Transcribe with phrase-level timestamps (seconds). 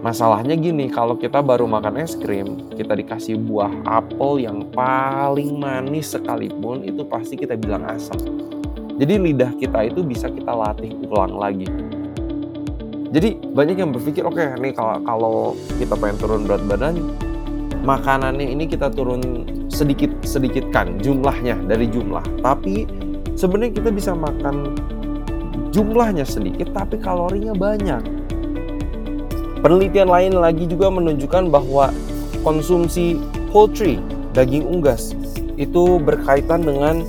[0.00, 6.16] Masalahnya gini, kalau kita baru makan es krim, kita dikasih buah apel yang paling manis
[6.16, 8.16] sekalipun, itu pasti kita bilang asam.
[8.96, 11.68] Jadi lidah kita itu bisa kita latih ulang lagi.
[13.12, 15.36] Jadi banyak yang berpikir, oke okay, nih kalau kalau
[15.76, 16.96] kita pengen turun berat badan,
[17.84, 22.24] makanannya ini kita turun sedikit sedikitkan jumlahnya dari jumlah.
[22.40, 22.88] Tapi
[23.36, 24.80] sebenarnya kita bisa makan
[25.76, 28.19] jumlahnya sedikit tapi kalorinya banyak
[29.60, 31.92] Penelitian lain lagi juga menunjukkan bahwa
[32.40, 33.20] konsumsi
[33.52, 34.00] poultry,
[34.32, 35.12] daging unggas,
[35.60, 37.04] itu berkaitan dengan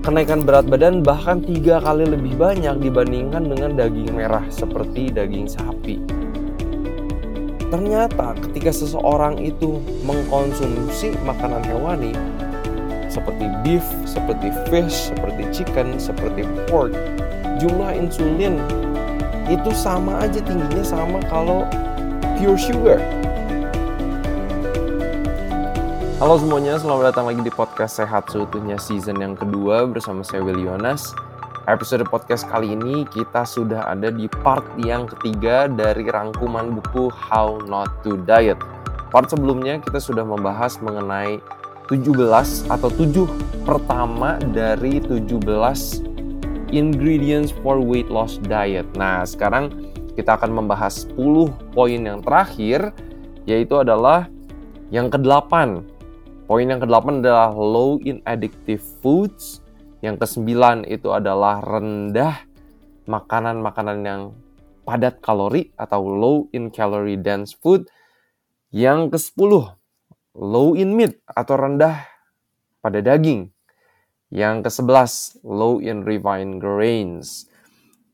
[0.00, 6.00] kenaikan berat badan bahkan tiga kali lebih banyak dibandingkan dengan daging merah seperti daging sapi.
[7.68, 9.76] Ternyata ketika seseorang itu
[10.08, 12.16] mengkonsumsi makanan hewani
[13.12, 16.96] seperti beef, seperti fish, seperti chicken, seperti pork,
[17.60, 18.62] jumlah insulin
[19.46, 21.62] itu sama aja tingginya sama kalau
[22.34, 22.98] pure sugar.
[26.16, 30.58] Halo semuanya, selamat datang lagi di podcast Sehat Seutuhnya season yang kedua bersama saya Will
[30.58, 31.14] Yonas.
[31.70, 37.62] Episode podcast kali ini kita sudah ada di part yang ketiga dari rangkuman buku How
[37.70, 38.58] Not to Diet.
[39.14, 41.38] Part sebelumnya kita sudah membahas mengenai
[41.86, 43.28] 17 atau 7
[43.62, 46.15] pertama dari 17
[46.74, 48.86] ingredients for weight loss diet.
[48.98, 49.70] Nah, sekarang
[50.16, 52.90] kita akan membahas 10 poin yang terakhir
[53.44, 54.26] yaitu adalah
[54.90, 55.82] yang ke-8.
[56.46, 59.62] Poin yang ke-8 adalah low in addictive foods.
[60.02, 62.46] Yang ke-9 itu adalah rendah
[63.06, 64.22] makanan-makanan yang
[64.86, 67.90] padat kalori atau low in calorie dense food.
[68.70, 69.52] Yang ke-10
[70.36, 72.06] low in meat atau rendah
[72.84, 73.55] pada daging.
[74.30, 77.46] Yang ke-11, low in refined grains.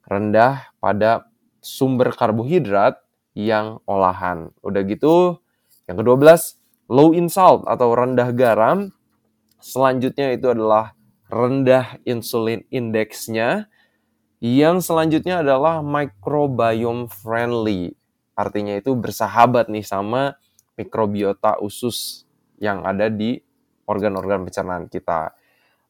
[0.04, 1.30] Rendah pada
[1.64, 3.00] sumber karbohidrat
[3.32, 4.52] yang olahan.
[4.60, 5.40] Udah gitu,
[5.88, 6.60] yang ke-12,
[6.92, 8.92] low in salt atau rendah garam.
[9.62, 10.92] Selanjutnya itu adalah
[11.32, 13.72] rendah insulin indeksnya.
[14.42, 17.94] Yang selanjutnya adalah microbiome friendly.
[18.34, 20.34] Artinya itu bersahabat nih sama
[20.74, 22.26] mikrobiota usus
[22.58, 23.38] yang ada di
[23.86, 25.30] organ-organ pencernaan kita.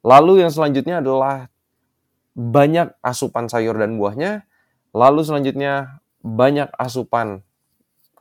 [0.03, 1.47] Lalu yang selanjutnya adalah
[2.35, 4.47] banyak asupan sayur dan buahnya.
[4.93, 7.47] Lalu selanjutnya banyak asupan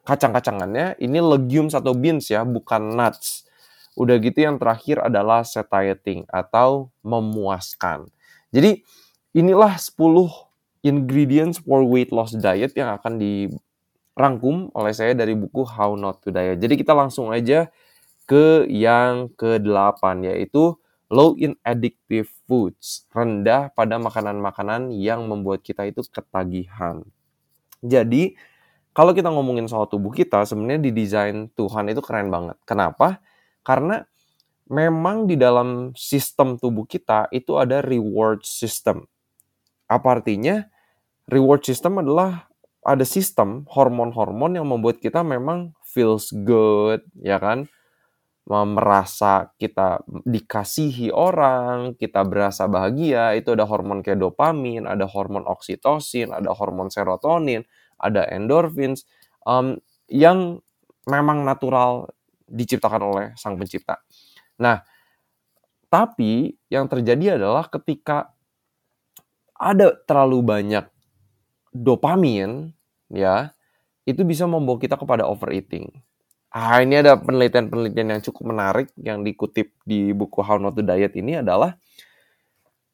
[0.05, 0.97] kacang-kacangannya.
[1.01, 3.49] Ini legumes atau beans ya, bukan nuts.
[3.97, 8.07] Udah gitu yang terakhir adalah satiating atau memuaskan.
[8.53, 8.85] Jadi
[9.35, 9.97] inilah 10
[10.81, 16.33] ingredients for weight loss diet yang akan dirangkum oleh saya dari buku How Not to
[16.33, 16.57] Diet.
[16.57, 17.69] Jadi kita langsung aja
[18.25, 20.80] ke yang ke-8 yaitu
[21.11, 27.03] low in addictive foods, rendah pada makanan-makanan yang membuat kita itu ketagihan.
[27.83, 28.39] Jadi,
[28.95, 32.55] kalau kita ngomongin soal tubuh kita, sebenarnya didesain Tuhan itu keren banget.
[32.63, 33.19] Kenapa?
[33.61, 34.07] Karena
[34.71, 39.03] memang di dalam sistem tubuh kita itu ada reward system.
[39.91, 40.63] Apa artinya?
[41.27, 42.47] Reward system adalah
[42.81, 47.67] ada sistem hormon-hormon yang membuat kita memang feels good, ya kan?
[48.49, 56.33] Merasa kita dikasihi orang, kita berasa bahagia, itu ada hormon kayak dopamin, ada hormon oksitosin,
[56.33, 57.63] ada hormon serotonin,
[58.01, 59.05] ada endorphins
[59.45, 59.77] um,
[60.09, 60.59] yang
[61.05, 62.09] memang natural
[62.49, 64.01] diciptakan oleh sang pencipta.
[64.59, 64.83] Nah,
[65.87, 68.33] tapi yang terjadi adalah ketika
[69.55, 70.85] ada terlalu banyak
[71.71, 72.73] dopamin,
[73.13, 73.53] ya,
[74.03, 76.01] itu bisa membawa kita kepada overeating.
[76.51, 81.15] Ah, ini ada penelitian-penelitian yang cukup menarik yang dikutip di buku How Not to Diet
[81.15, 81.79] ini adalah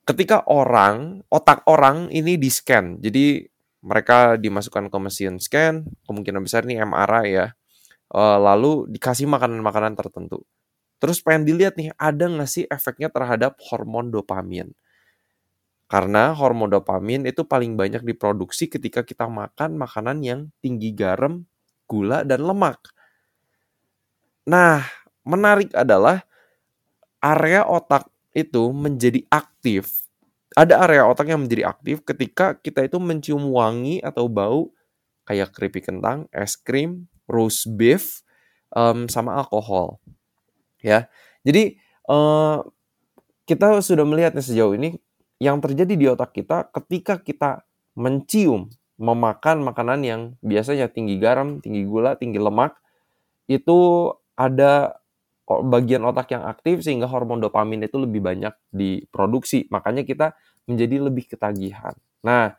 [0.06, 3.02] ketika orang, otak orang ini di-scan.
[3.02, 3.50] Jadi
[3.82, 7.48] mereka dimasukkan ke mesin scan, kemungkinan besar ini MRI ya.
[8.08, 10.46] Uh, lalu dikasih makanan-makanan tertentu.
[11.02, 14.70] Terus pengen dilihat nih, ada nggak sih efeknya terhadap hormon dopamin?
[15.90, 21.50] Karena hormon dopamin itu paling banyak diproduksi ketika kita makan makanan yang tinggi garam,
[21.90, 22.97] gula, dan lemak.
[24.48, 24.88] Nah,
[25.28, 26.24] menarik adalah
[27.20, 30.08] area otak itu menjadi aktif.
[30.56, 34.72] Ada area otak yang menjadi aktif ketika kita itu mencium wangi atau bau
[35.28, 38.24] kayak keripik kentang, es krim, roast beef,
[38.72, 40.00] um, sama alkohol.
[40.80, 41.12] Ya,
[41.44, 41.76] jadi
[42.08, 42.64] uh,
[43.44, 44.96] kita sudah melihat nih sejauh ini
[45.44, 47.68] yang terjadi di otak kita ketika kita
[48.00, 52.80] mencium, memakan makanan yang biasanya tinggi garam, tinggi gula, tinggi lemak,
[53.52, 55.02] itu ada
[55.48, 59.66] bagian otak yang aktif sehingga hormon dopamin itu lebih banyak diproduksi.
[59.74, 60.38] Makanya kita
[60.70, 61.96] menjadi lebih ketagihan.
[62.22, 62.54] Nah,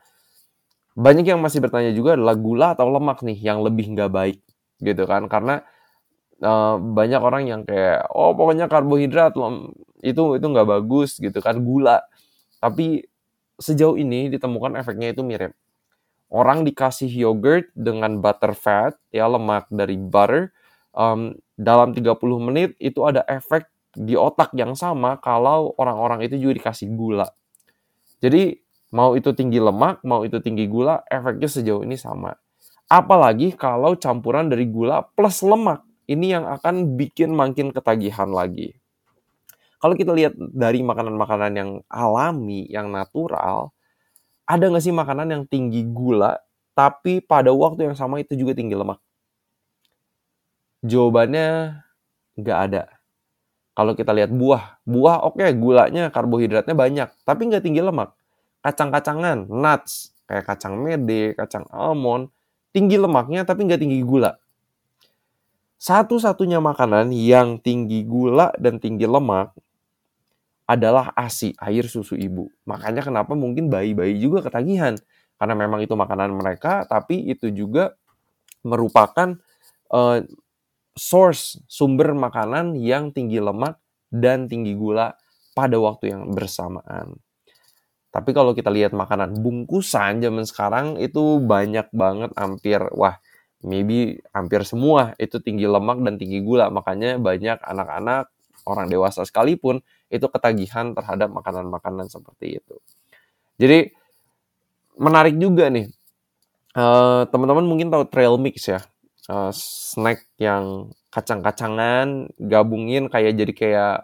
[0.98, 4.42] banyak yang masih bertanya juga adalah gula atau lemak nih yang lebih nggak baik
[4.82, 5.62] gitu kan karena
[6.42, 9.38] uh, banyak orang yang kayak oh pokoknya karbohidrat
[10.02, 12.02] itu itu nggak bagus gitu kan gula
[12.58, 13.06] tapi
[13.62, 15.54] sejauh ini ditemukan efeknya itu mirip
[16.34, 20.50] orang dikasih yogurt dengan butter fat ya lemak dari butter
[20.98, 26.58] um, dalam 30 menit itu ada efek di otak yang sama kalau orang-orang itu juga
[26.58, 27.30] dikasih gula
[28.18, 28.58] jadi
[28.90, 32.34] mau itu tinggi lemak mau itu tinggi gula efeknya sejauh ini sama
[32.90, 38.80] apalagi kalau campuran dari gula plus lemak ini yang akan bikin makin ketagihan lagi.
[39.78, 43.70] Kalau kita lihat dari makanan-makanan yang alami, yang natural,
[44.48, 46.40] ada nggak sih makanan yang tinggi gula,
[46.74, 48.98] tapi pada waktu yang sama itu juga tinggi lemak?
[50.82, 51.80] Jawabannya
[52.38, 52.82] nggak ada.
[53.74, 58.10] Kalau kita lihat buah, buah oke okay, gulanya, karbohidratnya banyak, tapi nggak tinggi lemak.
[58.58, 62.30] Kacang-kacangan, nuts, kayak kacang mede, kacang almond,
[62.74, 64.34] tinggi lemaknya tapi nggak tinggi gula
[65.78, 69.54] satu-satunya makanan yang tinggi gula dan tinggi lemak
[70.68, 72.50] adalah ASI, air susu ibu.
[72.68, 74.98] Makanya kenapa mungkin bayi-bayi juga ketagihan.
[75.38, 77.94] Karena memang itu makanan mereka, tapi itu juga
[78.66, 79.38] merupakan
[79.94, 80.18] uh,
[80.98, 83.78] source, sumber makanan yang tinggi lemak
[84.10, 85.14] dan tinggi gula
[85.54, 87.16] pada waktu yang bersamaan.
[88.08, 93.20] Tapi kalau kita lihat makanan bungkusan zaman sekarang itu banyak banget hampir wah
[93.62, 96.72] maybe hampir semua itu tinggi lemak dan tinggi gula.
[96.72, 98.32] Makanya banyak anak-anak,
[98.64, 102.76] orang dewasa sekalipun itu ketagihan terhadap makanan-makanan seperti itu.
[103.60, 103.92] Jadi
[104.96, 105.90] menarik juga nih.
[106.78, 108.80] Uh, teman-teman mungkin tahu trail mix ya.
[109.28, 113.96] Uh, snack yang kacang-kacangan gabungin kayak jadi kayak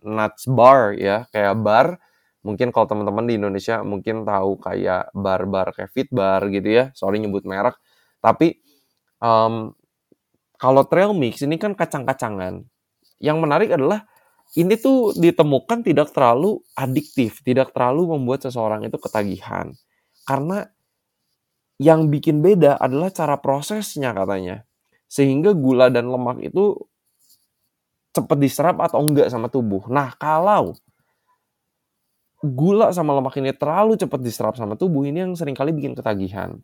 [0.00, 2.00] nuts bar ya, kayak bar.
[2.40, 6.84] Mungkin kalau teman-teman di Indonesia mungkin tahu kayak bar-bar kayak fit bar gitu ya.
[6.96, 7.76] Sorry nyebut merek.
[8.24, 8.56] Tapi
[9.20, 9.76] um,
[10.56, 12.64] kalau trail mix ini kan kacang-kacangan.
[13.20, 14.08] Yang menarik adalah
[14.54, 19.74] ini tuh ditemukan tidak terlalu adiktif, tidak terlalu membuat seseorang itu ketagihan.
[20.24, 20.64] Karena
[21.76, 24.64] yang bikin beda adalah cara prosesnya katanya.
[25.06, 26.76] Sehingga gula dan lemak itu
[28.16, 29.84] cepat diserap atau enggak sama tubuh.
[29.92, 30.72] Nah, kalau
[32.40, 36.56] gula sama lemak ini terlalu cepat diserap sama tubuh, ini yang sering kali bikin ketagihan.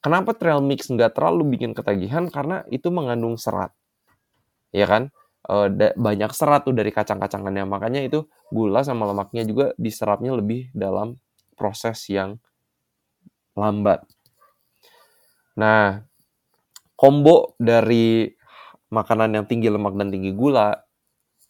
[0.00, 2.30] Kenapa trail mix nggak terlalu bikin ketagihan?
[2.30, 3.74] Karena itu mengandung serat.
[4.70, 5.10] Ya kan?
[5.42, 5.56] E,
[5.98, 7.66] banyak serat tuh dari kacang-kacangannya.
[7.66, 8.24] Makanya itu
[8.54, 11.18] gula sama lemaknya juga diserapnya lebih dalam
[11.58, 12.38] proses yang
[13.58, 14.04] lambat.
[15.56, 16.04] Nah,
[16.96, 18.28] combo dari
[18.92, 20.86] makanan yang tinggi lemak dan tinggi gula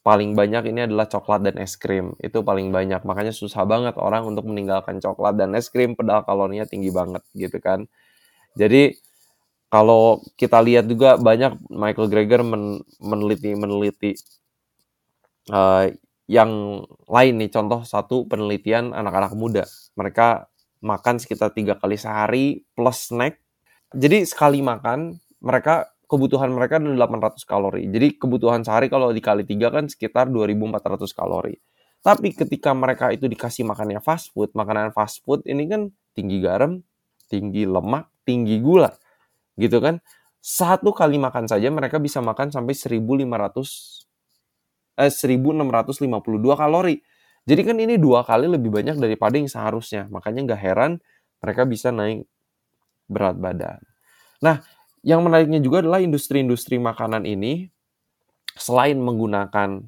[0.06, 2.14] paling banyak ini adalah coklat dan es krim.
[2.22, 3.02] Itu paling banyak.
[3.02, 7.58] Makanya susah banget orang untuk meninggalkan coklat dan es krim padahal kalorinya tinggi banget gitu
[7.58, 7.90] kan.
[8.54, 8.94] Jadi
[9.66, 14.12] kalau kita lihat juga banyak Michael Greger men meneliti meneliti
[15.50, 15.90] uh,
[16.26, 19.64] yang lain nih contoh satu penelitian anak-anak muda
[19.94, 20.50] mereka
[20.82, 23.38] makan sekitar tiga kali sehari plus snack
[23.96, 27.82] jadi sekali makan mereka kebutuhan mereka adalah 800 kalori.
[27.90, 31.56] Jadi kebutuhan sehari kalau dikali tiga kan sekitar 2400 kalori.
[32.04, 36.78] Tapi ketika mereka itu dikasih makannya fast food makanan fast food ini kan tinggi garam
[37.26, 38.94] tinggi lemak tinggi gula
[39.58, 39.98] gitu kan?
[40.38, 44.06] Satu kali makan saja mereka bisa makan sampai 1500
[44.96, 47.02] eh 1652 kalori.
[47.46, 50.06] Jadi kan ini dua kali lebih banyak daripada yang seharusnya.
[50.10, 50.92] Makanya nggak heran
[51.42, 52.26] mereka bisa naik
[53.06, 53.80] berat badan
[54.42, 54.62] nah
[55.06, 57.70] yang menariknya juga adalah industri-industri makanan ini
[58.58, 59.86] selain menggunakan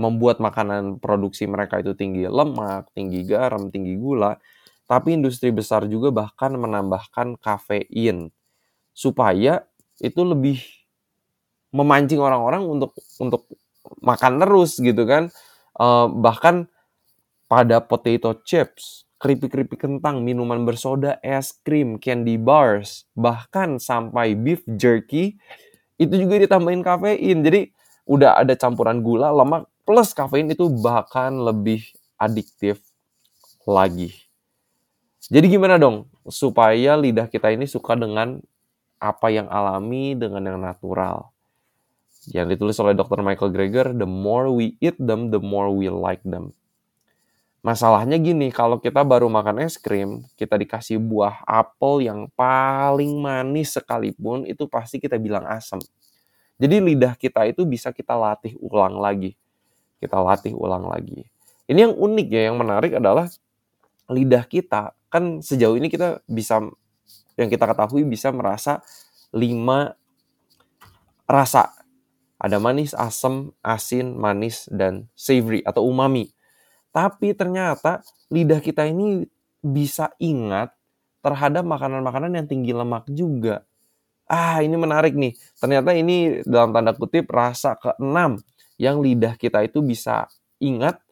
[0.00, 4.40] membuat makanan produksi mereka itu tinggi lemak, tinggi garam, tinggi gula,
[4.88, 8.32] tapi industri besar juga bahkan menambahkan kafein
[8.96, 9.68] supaya
[10.00, 10.64] itu lebih
[11.76, 13.44] memancing orang-orang untuk untuk
[14.00, 15.28] makan terus gitu kan.
[15.76, 16.66] Uh, bahkan
[17.46, 25.36] pada potato chips, keripik-keripik kentang, minuman bersoda, es krim, candy bars, bahkan sampai beef jerky
[26.00, 27.44] itu juga ditambahin kafein.
[27.44, 27.68] Jadi
[28.08, 31.84] udah ada campuran gula, lemak plus kafein itu bahkan lebih
[32.16, 32.80] adiktif
[33.68, 34.16] lagi.
[35.28, 38.40] Jadi gimana dong supaya lidah kita ini suka dengan
[38.96, 41.30] apa yang alami, dengan yang natural.
[42.28, 43.20] Yang ditulis oleh Dr.
[43.24, 46.52] Michael Greger, the more we eat them, the more we like them.
[47.60, 53.76] Masalahnya gini, kalau kita baru makan es krim, kita dikasih buah apel yang paling manis
[53.76, 55.76] sekalipun, itu pasti kita bilang asam.
[56.56, 59.36] Jadi lidah kita itu bisa kita latih ulang lagi.
[60.00, 61.28] Kita latih ulang lagi.
[61.68, 63.28] Ini yang unik ya, yang menarik adalah
[64.08, 66.62] lidah kita kan sejauh ini kita bisa
[67.34, 68.80] yang kita ketahui bisa merasa
[69.34, 69.98] lima
[71.26, 71.74] rasa.
[72.40, 76.32] Ada manis, asam, asin, manis, dan savory atau umami.
[76.90, 79.26] Tapi ternyata lidah kita ini
[79.62, 80.74] bisa ingat
[81.20, 83.62] terhadap makanan-makanan yang tinggi lemak juga.
[84.30, 85.34] Ah, ini menarik nih.
[85.58, 88.38] Ternyata ini dalam tanda kutip rasa keenam
[88.80, 90.30] yang lidah kita itu bisa
[90.62, 91.02] ingat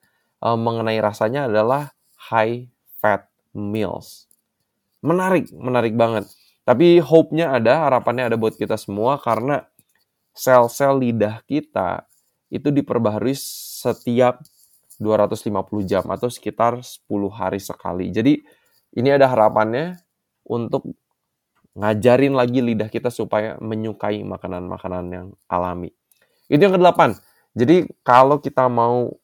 [0.40, 1.92] uh, mengenai rasanya adalah
[2.30, 2.70] high
[3.02, 4.30] fat meals.
[5.02, 6.30] Menarik, menarik banget.
[6.62, 9.64] Tapi hope-nya ada, harapannya ada buat kita semua karena
[10.36, 12.04] sel-sel lidah kita
[12.48, 14.40] itu diperbaharui setiap
[14.98, 18.10] 250 jam atau sekitar 10 hari sekali.
[18.10, 18.42] Jadi
[18.98, 19.98] ini ada harapannya
[20.46, 20.90] untuk
[21.78, 25.94] ngajarin lagi lidah kita supaya menyukai makanan-makanan yang alami.
[26.50, 27.14] Itu yang kedelapan.
[27.54, 29.14] Jadi kalau kita mau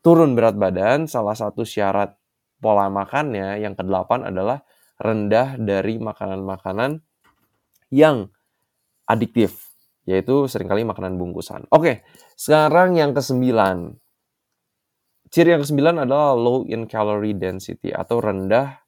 [0.00, 2.16] turun berat badan, salah satu syarat
[2.60, 4.64] pola makannya yang kedelapan adalah
[4.96, 7.02] rendah dari makanan-makanan
[7.92, 8.30] yang
[9.04, 9.68] adiktif,
[10.08, 11.68] yaitu sering kali makanan bungkusan.
[11.68, 12.06] Oke,
[12.40, 14.00] sekarang yang kesembilan.
[15.34, 18.86] Ciri yang kesembilan adalah low in calorie density atau rendah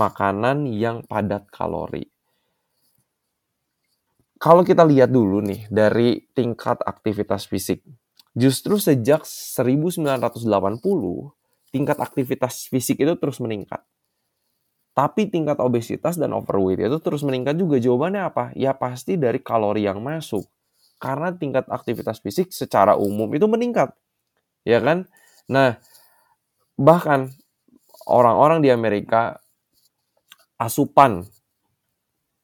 [0.00, 2.08] makanan yang padat kalori.
[4.40, 7.84] Kalau kita lihat dulu nih dari tingkat aktivitas fisik,
[8.32, 10.48] justru sejak 1980
[11.76, 13.84] tingkat aktivitas fisik itu terus meningkat.
[14.96, 17.76] Tapi tingkat obesitas dan overweight itu terus meningkat juga.
[17.76, 18.44] Jawabannya apa?
[18.56, 20.48] Ya pasti dari kalori yang masuk.
[20.96, 23.92] Karena tingkat aktivitas fisik secara umum itu meningkat.
[24.64, 25.04] Ya kan?
[25.50, 25.76] Nah,
[26.78, 27.28] bahkan
[28.08, 29.36] orang-orang di Amerika
[30.60, 31.24] asupan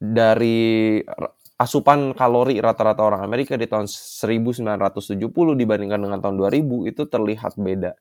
[0.01, 1.01] dari
[1.61, 5.21] asupan kalori rata-rata orang Amerika di tahun 1970
[5.61, 7.93] dibandingkan dengan tahun 2000 itu terlihat beda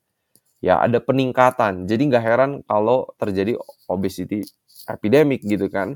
[0.63, 1.87] ya ada peningkatan.
[1.87, 3.55] Jadi nggak heran kalau terjadi
[3.87, 4.43] obesity
[4.87, 5.95] epidemic gitu kan.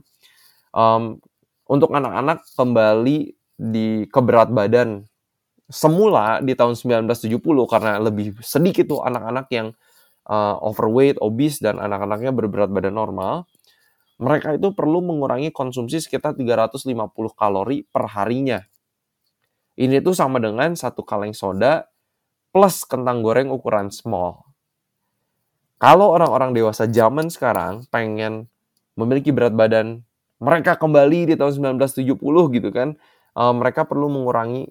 [0.74, 1.22] Um,
[1.70, 5.06] untuk anak-anak kembali di keberat badan
[5.74, 9.74] semula di tahun 1970 karena lebih sedikit tuh anak-anak yang
[10.30, 13.50] uh, overweight, obese dan anak-anaknya berberat badan normal.
[14.22, 16.94] Mereka itu perlu mengurangi konsumsi sekitar 350
[17.34, 18.62] kalori per harinya.
[19.74, 21.90] Ini tuh sama dengan satu kaleng soda
[22.54, 24.46] plus kentang goreng ukuran small.
[25.82, 28.48] Kalau orang-orang dewasa zaman sekarang pengen
[28.94, 30.06] memiliki berat badan
[30.38, 32.14] mereka kembali di tahun 1970
[32.54, 32.94] gitu kan,
[33.34, 34.70] uh, mereka perlu mengurangi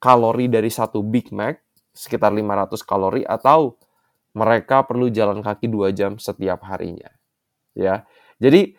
[0.00, 1.60] kalori dari satu Big Mac
[1.92, 3.76] sekitar 500 kalori atau
[4.32, 7.10] mereka perlu jalan kaki 2 jam setiap harinya.
[7.76, 8.08] Ya.
[8.40, 8.74] Jadi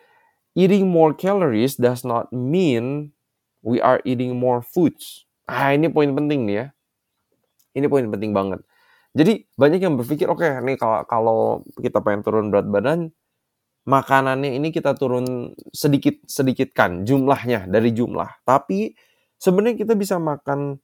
[0.58, 3.14] eating more calories does not mean
[3.62, 5.24] we are eating more foods.
[5.46, 6.66] Ah, ini poin penting nih ya.
[7.72, 8.60] Ini poin penting banget.
[9.12, 11.40] Jadi banyak yang berpikir oke okay, nih kalau kalau
[11.76, 13.12] kita pengen turun berat badan
[13.84, 18.40] makanannya ini kita turun sedikit sedikitkan jumlahnya dari jumlah.
[18.48, 18.96] Tapi
[19.36, 20.80] sebenarnya kita bisa makan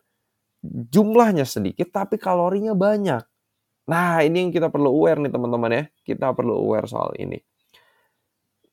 [0.65, 3.23] jumlahnya sedikit tapi kalorinya banyak.
[3.89, 5.85] Nah, ini yang kita perlu aware nih teman-teman ya.
[6.05, 7.41] Kita perlu aware soal ini.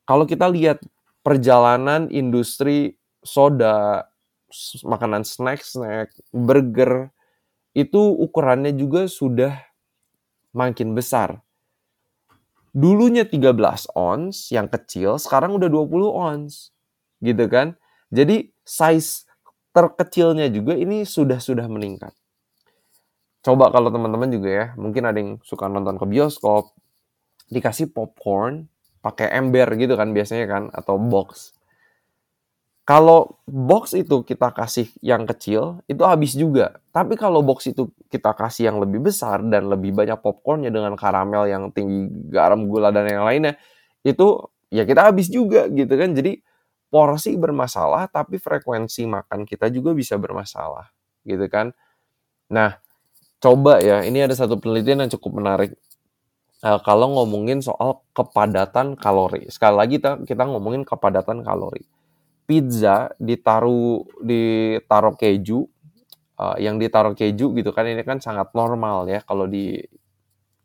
[0.04, 0.84] Kalau kita lihat
[1.24, 4.06] perjalanan industri soda,
[4.86, 7.10] makanan snack-snack, burger,
[7.74, 9.56] itu ukurannya juga sudah
[10.54, 11.42] makin besar.
[12.76, 16.70] Dulunya 13 ons yang kecil, sekarang udah 20 ons.
[17.18, 17.74] Gitu kan?
[18.14, 19.25] Jadi size
[19.76, 22.16] terkecilnya juga ini sudah-sudah meningkat.
[23.44, 26.72] Coba kalau teman-teman juga ya, mungkin ada yang suka nonton ke bioskop,
[27.52, 28.72] dikasih popcorn
[29.04, 31.54] pakai ember gitu kan biasanya kan atau box.
[32.86, 36.78] Kalau box itu kita kasih yang kecil, itu habis juga.
[36.94, 41.50] Tapi kalau box itu kita kasih yang lebih besar dan lebih banyak popcornnya dengan karamel
[41.50, 43.58] yang tinggi garam, gula, dan yang lainnya,
[44.06, 44.38] itu
[44.70, 46.14] ya kita habis juga gitu kan.
[46.14, 46.38] Jadi
[46.96, 50.88] porsi bermasalah, tapi frekuensi makan kita juga bisa bermasalah
[51.28, 51.76] gitu kan.
[52.48, 52.80] Nah,
[53.36, 55.76] coba ya, ini ada satu penelitian yang cukup menarik.
[56.64, 59.44] Uh, kalau ngomongin soal kepadatan kalori.
[59.52, 61.84] Sekali lagi kita, kita ngomongin kepadatan kalori
[62.48, 65.66] pizza ditaruh ditaruh keju
[66.38, 69.82] uh, yang ditaruh keju gitu kan ini kan sangat normal ya kalau di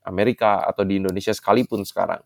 [0.05, 2.21] Amerika atau di Indonesia sekalipun sekarang.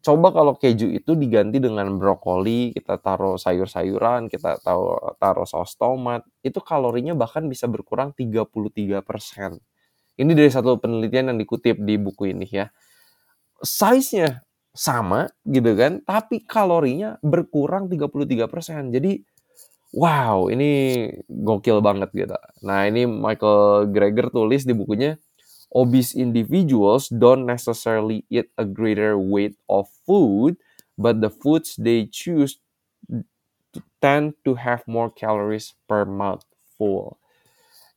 [0.00, 6.24] Coba kalau keju itu diganti dengan brokoli, kita taruh sayur-sayuran, kita taruh, taruh saus tomat,
[6.40, 9.60] itu kalorinya bahkan bisa berkurang 33%.
[10.16, 12.72] Ini dari satu penelitian yang dikutip di buku ini ya.
[13.60, 14.40] Size-nya
[14.72, 18.88] sama gitu kan, tapi kalorinya berkurang 33%.
[18.88, 19.20] Jadi
[19.92, 22.36] wow, ini gokil banget gitu.
[22.64, 25.20] Nah, ini Michael Greger tulis di bukunya
[25.70, 30.58] Obese individuals don't necessarily eat a greater weight of food,
[30.98, 32.58] but the foods they choose
[34.02, 37.20] tend to have more calories per mouthful.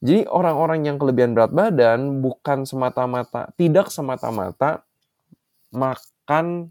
[0.03, 4.83] Jadi orang-orang yang kelebihan berat badan bukan semata-mata tidak semata-mata
[5.71, 6.69] makan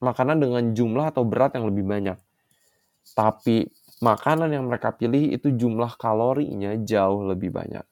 [0.00, 2.16] makanan dengan jumlah atau berat yang lebih banyak.
[3.12, 3.68] Tapi
[4.00, 7.84] makanan yang mereka pilih itu jumlah kalorinya jauh lebih banyak.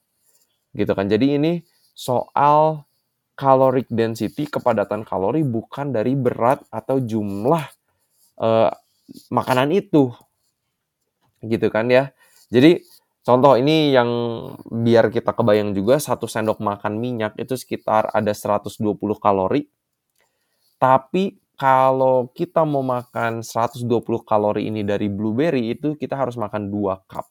[0.73, 1.05] Gitu kan.
[1.11, 1.59] Jadi ini
[1.99, 2.87] soal
[3.35, 7.63] caloric density, kepadatan kalori bukan dari berat atau jumlah
[8.39, 8.71] uh,
[9.27, 10.15] makanan itu.
[11.43, 12.15] Gitu kan ya.
[12.47, 12.79] Jadi
[13.23, 14.07] contoh ini yang
[14.63, 18.79] biar kita kebayang juga satu sendok makan minyak itu sekitar ada 120
[19.19, 19.67] kalori.
[20.79, 23.83] Tapi kalau kita mau makan 120
[24.23, 27.27] kalori ini dari blueberry itu kita harus makan 2 cup.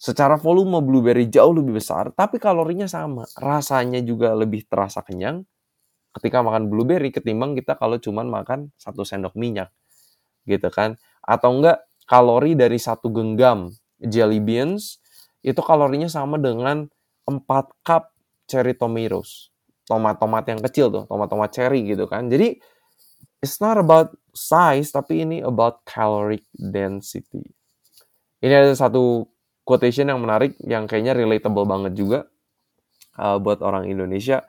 [0.00, 3.28] Secara volume blueberry jauh lebih besar, tapi kalorinya sama.
[3.36, 5.44] Rasanya juga lebih terasa kenyang
[6.16, 9.68] ketika makan blueberry ketimbang kita kalau cuman makan satu sendok minyak.
[10.48, 10.96] Gitu kan.
[11.20, 15.04] Atau enggak kalori dari satu genggam jelly beans
[15.44, 16.88] itu kalorinya sama dengan
[17.28, 18.16] 4 cup
[18.48, 19.52] cherry tomatoes.
[19.84, 22.26] Tomat-tomat yang kecil tuh, tomat-tomat cherry gitu kan.
[22.32, 22.56] Jadi
[23.44, 27.44] it's not about size tapi ini about caloric density.
[28.40, 29.29] Ini ada satu
[29.70, 32.26] quotation yang menarik yang kayaknya relatable banget juga
[33.14, 34.42] uh, buat orang Indonesia.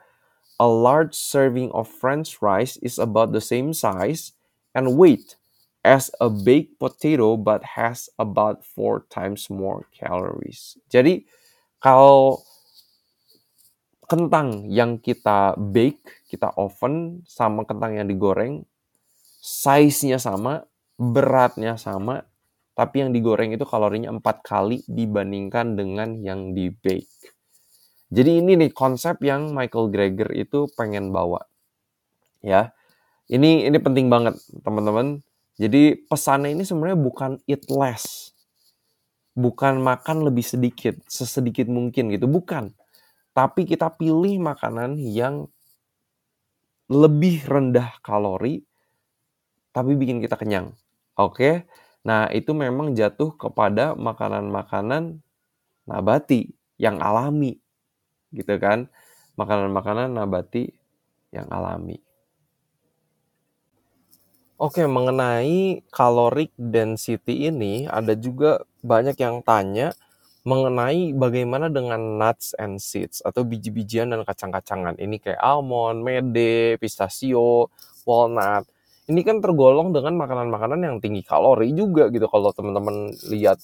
[0.58, 4.34] A large serving of french fries is about the same size
[4.74, 5.38] and weight
[5.86, 10.74] as a baked potato but has about four times more calories.
[10.90, 11.26] Jadi
[11.78, 12.42] kalau
[14.06, 18.62] kentang yang kita bake, kita oven sama kentang yang digoreng
[19.42, 20.62] size-nya sama,
[20.94, 22.22] beratnya sama,
[22.72, 27.08] tapi yang digoreng itu kalorinya empat kali dibandingkan dengan yang di bake.
[28.12, 31.40] Jadi ini nih konsep yang Michael Greger itu pengen bawa.
[32.44, 32.76] Ya.
[33.32, 35.24] Ini ini penting banget, teman-teman.
[35.56, 38.36] Jadi pesannya ini sebenarnya bukan eat less.
[39.32, 42.76] Bukan makan lebih sedikit, sesedikit mungkin gitu, bukan.
[43.32, 45.48] Tapi kita pilih makanan yang
[46.92, 48.60] lebih rendah kalori
[49.72, 50.76] tapi bikin kita kenyang.
[51.16, 51.64] Oke.
[52.02, 55.22] Nah, itu memang jatuh kepada makanan-makanan
[55.86, 57.62] nabati yang alami.
[58.34, 58.90] Gitu kan?
[59.38, 60.74] Makanan-makanan nabati
[61.30, 62.02] yang alami.
[64.58, 69.90] Oke, mengenai caloric density ini ada juga banyak yang tanya
[70.42, 74.98] mengenai bagaimana dengan nuts and seeds atau biji-bijian dan kacang-kacangan.
[74.98, 77.70] Ini kayak almond, mede, pistachio,
[78.06, 78.66] walnut
[79.10, 82.30] ini kan tergolong dengan makanan-makanan yang tinggi kalori juga gitu.
[82.30, 83.58] Kalau teman-teman lihat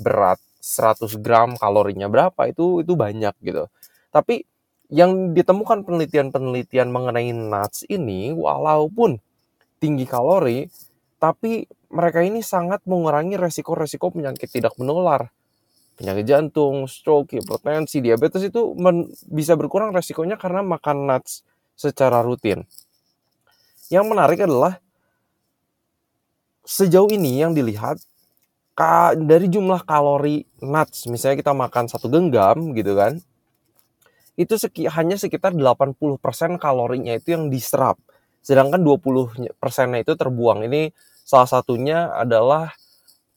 [0.00, 3.70] berat 100 gram kalorinya berapa itu itu banyak gitu.
[4.10, 4.42] Tapi
[4.90, 9.22] yang ditemukan penelitian-penelitian mengenai nuts ini walaupun
[9.78, 10.66] tinggi kalori
[11.22, 15.30] tapi mereka ini sangat mengurangi resiko-resiko penyakit tidak menular.
[16.00, 18.72] Penyakit jantung, stroke, hipertensi, diabetes itu
[19.28, 21.44] bisa berkurang resikonya karena makan nuts
[21.76, 22.64] secara rutin.
[23.90, 24.78] Yang menarik adalah
[26.62, 27.98] sejauh ini yang dilihat
[29.20, 33.20] dari jumlah kalori nuts, misalnya kita makan satu genggam gitu kan,
[34.40, 36.16] itu seki, hanya sekitar 80%
[36.56, 38.00] kalorinya itu yang diserap.
[38.40, 40.64] Sedangkan 20 persennya itu terbuang.
[40.64, 40.96] Ini
[41.28, 42.72] salah satunya adalah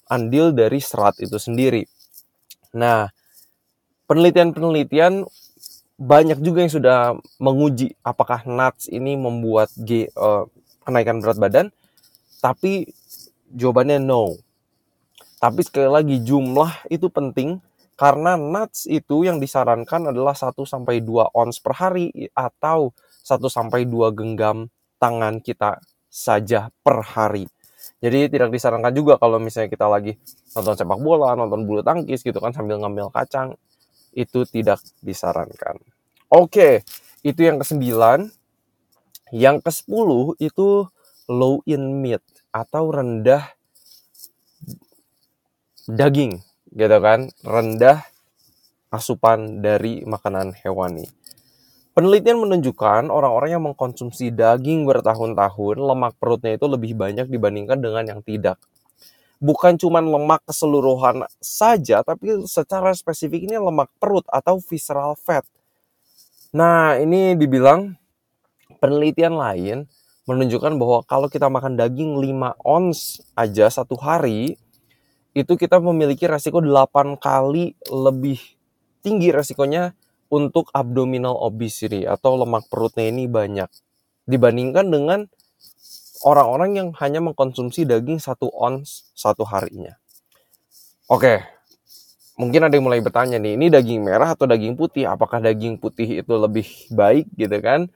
[0.08, 1.84] andil dari serat itu sendiri.
[2.80, 3.12] Nah,
[4.08, 5.28] penelitian-penelitian
[5.98, 7.00] banyak juga yang sudah
[7.38, 10.50] menguji apakah nuts ini membuat G, uh,
[10.82, 11.68] kenaikan berat badan,
[12.42, 12.90] tapi
[13.54, 14.38] jawabannya no.
[15.38, 17.60] Tapi sekali lagi jumlah itu penting
[17.94, 23.86] karena nuts itu yang disarankan adalah 1 sampai 2 ons per hari atau 1 sampai
[23.86, 25.78] 2 genggam tangan kita
[26.10, 27.46] saja per hari.
[28.04, 30.16] Jadi tidak disarankan juga kalau misalnya kita lagi
[30.56, 33.56] nonton sepak bola, nonton bulu tangkis gitu kan sambil ngambil kacang,
[34.14, 35.82] itu tidak disarankan.
[36.30, 36.82] Oke,
[37.22, 37.84] itu yang ke-9.
[39.34, 40.10] Yang ke-10
[40.42, 40.86] itu
[41.26, 42.22] low in meat
[42.54, 43.50] atau rendah
[45.90, 46.40] daging
[46.74, 48.06] gitu kan, rendah
[48.94, 51.10] asupan dari makanan hewani.
[51.94, 58.22] Penelitian menunjukkan orang-orang yang mengkonsumsi daging bertahun-tahun, lemak perutnya itu lebih banyak dibandingkan dengan yang
[58.26, 58.58] tidak.
[59.42, 65.44] Bukan cuma lemak keseluruhan saja, tapi secara spesifik ini lemak perut atau visceral fat.
[66.54, 67.98] Nah, ini dibilang
[68.78, 69.78] penelitian lain
[70.30, 74.56] menunjukkan bahwa kalau kita makan daging 5 ons aja satu hari,
[75.34, 78.40] itu kita memiliki resiko 8 kali lebih
[79.04, 79.98] tinggi resikonya
[80.32, 83.68] untuk abdominal obesity atau lemak perutnya ini banyak.
[84.24, 85.20] Dibandingkan dengan
[86.24, 90.00] orang-orang yang hanya mengkonsumsi daging satu ons satu harinya.
[91.12, 91.44] Oke,
[92.40, 95.06] mungkin ada yang mulai bertanya nih, ini daging merah atau daging putih?
[95.06, 97.92] Apakah daging putih itu lebih baik gitu kan?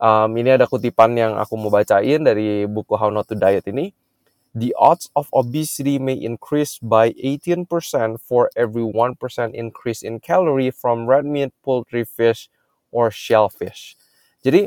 [0.00, 3.92] Um, ini ada kutipan yang aku mau bacain dari buku How Not to Diet ini.
[4.50, 7.70] The odds of obesity may increase by 18%
[8.18, 9.14] for every 1%
[9.54, 12.50] increase in calorie from red meat, poultry, fish,
[12.90, 13.94] or shellfish.
[14.42, 14.66] Jadi,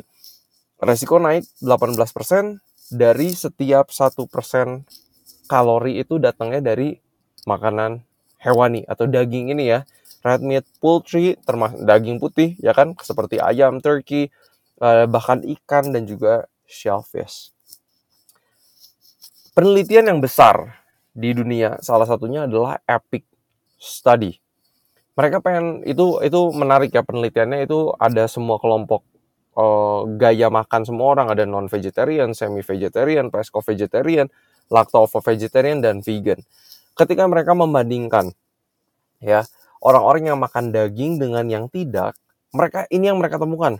[0.79, 4.29] resiko naik 18% dari setiap 1%
[5.49, 6.95] kalori itu datangnya dari
[7.49, 8.05] makanan
[8.39, 9.81] hewani atau daging ini ya.
[10.23, 14.31] Red meat, poultry, termasuk daging putih ya kan seperti ayam, turkey,
[14.79, 17.51] eh, bahkan ikan dan juga shellfish.
[19.51, 20.81] Penelitian yang besar
[21.13, 23.27] di dunia salah satunya adalah Epic
[23.77, 24.39] Study.
[25.13, 29.05] Mereka pengen itu itu menarik ya penelitiannya itu ada semua kelompok
[29.57, 34.29] uh, gaya makan semua orang ada non vegetarian, semi vegetarian, pesco vegetarian,
[34.71, 36.41] lacto vegetarian dan vegan
[36.93, 38.33] ketika mereka membandingkan
[39.17, 39.45] ya
[39.81, 42.15] orang-orang yang makan daging dengan yang tidak,
[42.55, 43.77] mereka ini yang mereka temukan.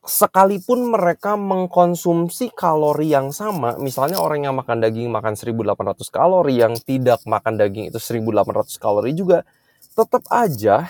[0.00, 6.74] Sekalipun mereka mengkonsumsi kalori yang sama, misalnya orang yang makan daging makan 1800 kalori, yang
[6.80, 9.44] tidak makan daging itu 1800 kalori juga,
[9.92, 10.88] tetap aja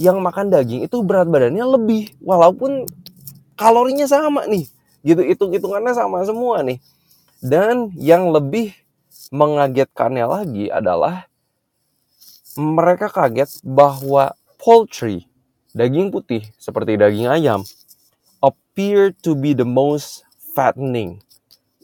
[0.00, 2.86] yang makan daging itu berat badannya lebih walaupun
[3.54, 4.66] kalorinya sama nih.
[5.04, 6.80] Gitu hitung-hitungannya sama semua nih.
[7.44, 8.72] Dan yang lebih
[9.28, 11.28] mengagetkannya lagi adalah
[12.54, 15.26] mereka kaget bahwa poultry,
[15.74, 17.60] daging putih seperti daging ayam,
[18.40, 20.22] appear to be the most
[20.54, 21.20] fattening.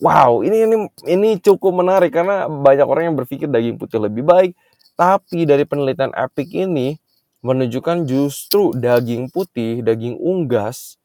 [0.00, 4.56] Wow, ini ini ini cukup menarik karena banyak orang yang berpikir daging putih lebih baik,
[4.96, 6.96] tapi dari penelitian Epic ini
[7.40, 11.00] menunjukkan justru daging putih, daging unggas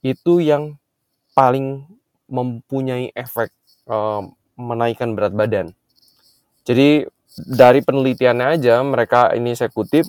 [0.00, 0.80] itu yang
[1.36, 1.84] paling
[2.26, 3.52] mempunyai efek
[3.86, 4.24] uh,
[4.56, 5.76] menaikkan berat badan.
[6.64, 7.04] Jadi
[7.36, 10.08] dari penelitiannya aja mereka ini saya kutip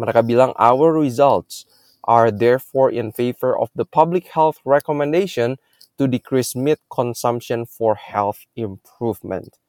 [0.00, 1.68] mereka bilang our results
[2.08, 5.60] are therefore in favor of the public health recommendation
[6.00, 9.60] to decrease meat consumption for health improvement.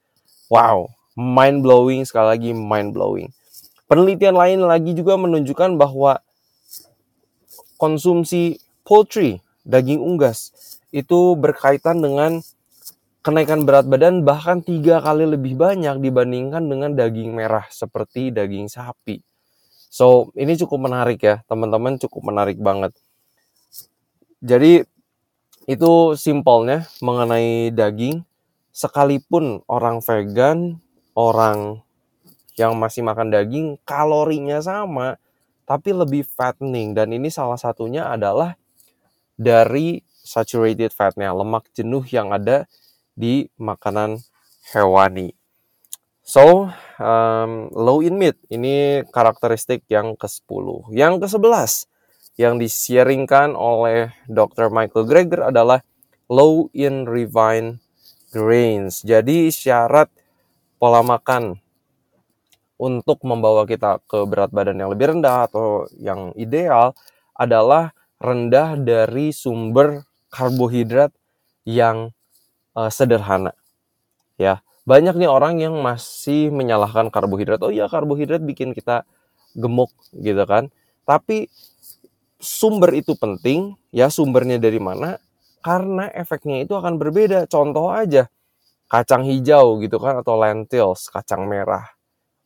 [0.48, 3.36] Wow, mind blowing sekali lagi mind blowing.
[3.90, 6.22] Penelitian lain lagi juga menunjukkan bahwa
[7.82, 10.54] konsumsi poultry, daging unggas,
[10.94, 12.46] itu berkaitan dengan
[13.26, 19.26] kenaikan berat badan bahkan tiga kali lebih banyak dibandingkan dengan daging merah seperti daging sapi.
[19.90, 22.94] So, ini cukup menarik ya, teman-teman cukup menarik banget.
[24.38, 24.86] Jadi,
[25.66, 28.22] itu simpelnya mengenai daging.
[28.70, 30.78] Sekalipun orang vegan,
[31.18, 31.82] orang
[32.60, 35.16] yang masih makan daging, kalorinya sama,
[35.64, 36.92] tapi lebih fattening.
[36.92, 38.60] Dan ini salah satunya adalah
[39.40, 42.68] dari saturated fatnya, lemak jenuh yang ada
[43.16, 44.20] di makanan
[44.76, 45.32] hewani.
[46.22, 46.70] So,
[47.02, 50.94] um, low in meat ini karakteristik yang ke-10.
[50.94, 51.90] Yang ke-11
[52.40, 54.70] yang disiaringkan oleh Dr.
[54.70, 55.82] Michael Greger adalah
[56.30, 57.82] low in refined
[58.30, 59.02] grains.
[59.02, 60.14] Jadi syarat
[60.78, 61.58] pola makan
[62.80, 66.96] untuk membawa kita ke berat badan yang lebih rendah atau yang ideal
[67.36, 67.92] adalah
[68.24, 71.12] rendah dari sumber karbohidrat
[71.68, 72.16] yang
[72.80, 73.52] uh, sederhana.
[74.40, 77.60] Ya, banyak nih orang yang masih menyalahkan karbohidrat.
[77.60, 79.04] Oh iya, karbohidrat bikin kita
[79.52, 80.72] gemuk gitu kan.
[81.04, 81.52] Tapi
[82.40, 85.20] sumber itu penting, ya sumbernya dari mana?
[85.60, 87.44] Karena efeknya itu akan berbeda.
[87.52, 88.32] Contoh aja,
[88.88, 91.99] kacang hijau gitu kan atau lentils, kacang merah.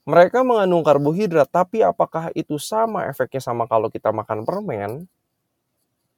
[0.04, 5.08] Mereka mengandung karbohidrat, tapi apakah itu sama efeknya sama kalau kita makan permen?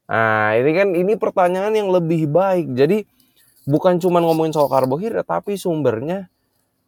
[0.10, 2.74] Nah, ini kan ini pertanyaan yang lebih baik.
[2.74, 3.06] Jadi
[3.66, 6.30] bukan cuma ngomongin soal karbohidrat tapi sumbernya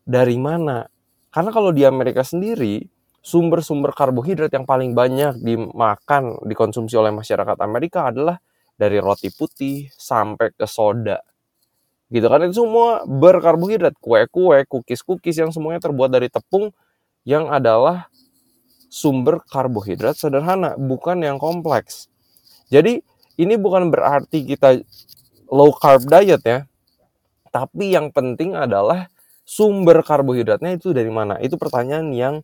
[0.06, 0.86] dari mana
[1.34, 2.86] karena kalau di Amerika sendiri
[3.26, 8.38] sumber-sumber karbohidrat yang paling banyak dimakan dikonsumsi oleh masyarakat Amerika adalah
[8.78, 11.18] dari roti putih sampai ke soda
[12.08, 16.72] gitu kan itu semua berkarbohidrat kue-kue cookies-cookies yang semuanya terbuat dari tepung
[17.28, 18.08] yang adalah
[18.88, 22.08] sumber karbohidrat sederhana bukan yang kompleks
[22.68, 23.04] jadi
[23.38, 24.82] ini bukan berarti kita
[25.48, 26.60] low carb diet ya.
[27.54, 29.08] Tapi yang penting adalah
[29.48, 31.40] sumber karbohidratnya itu dari mana?
[31.40, 32.36] Itu pertanyaan yang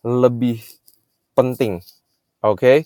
[0.00, 0.64] lebih
[1.36, 1.84] penting.
[2.40, 2.56] Oke.
[2.56, 2.76] Okay?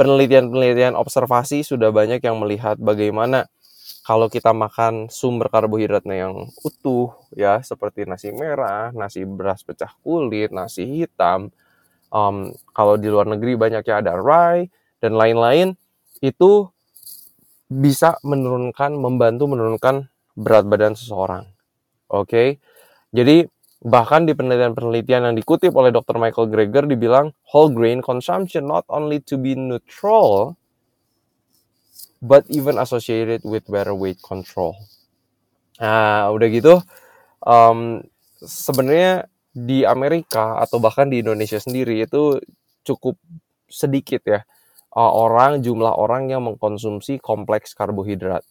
[0.00, 3.51] Penelitian-penelitian observasi sudah banyak yang melihat bagaimana
[4.02, 10.50] kalau kita makan sumber karbohidratnya yang utuh ya seperti nasi merah, nasi beras pecah kulit,
[10.50, 11.54] nasi hitam.
[12.12, 14.68] Um, kalau di luar negeri banyaknya ada rye
[15.00, 15.78] dan lain-lain
[16.20, 16.68] itu
[17.72, 21.48] bisa menurunkan, membantu menurunkan berat badan seseorang.
[22.12, 22.48] Oke, okay?
[23.16, 23.48] jadi
[23.82, 26.20] bahkan di penelitian-penelitian yang dikutip oleh Dr.
[26.20, 30.54] Michael Greger dibilang whole grain consumption not only to be neutral,
[32.22, 34.78] but even associated with better weight control.
[35.82, 36.74] Nah, udah gitu,
[37.42, 38.02] um,
[38.38, 42.40] sebenarnya di Amerika atau bahkan di Indonesia sendiri itu
[42.82, 43.20] cukup
[43.68, 44.40] sedikit ya
[44.96, 48.44] uh, orang jumlah orang yang mengkonsumsi kompleks karbohidrat.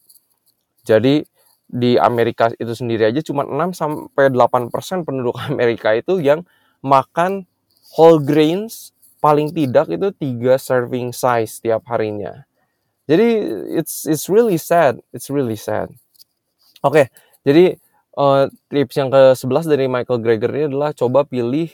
[0.86, 1.26] Jadi
[1.72, 6.44] di Amerika itu sendiri aja cuma 6 sampai 8% penduduk Amerika itu yang
[6.84, 7.48] makan
[7.96, 12.44] whole grains paling tidak itu 3 serving size tiap harinya.
[13.12, 13.28] Jadi
[13.76, 15.92] it's it's really sad, it's really sad.
[16.80, 17.06] Oke, okay,
[17.44, 17.76] jadi
[18.16, 21.68] uh, tips yang ke-11 dari Michael Greger ini adalah coba pilih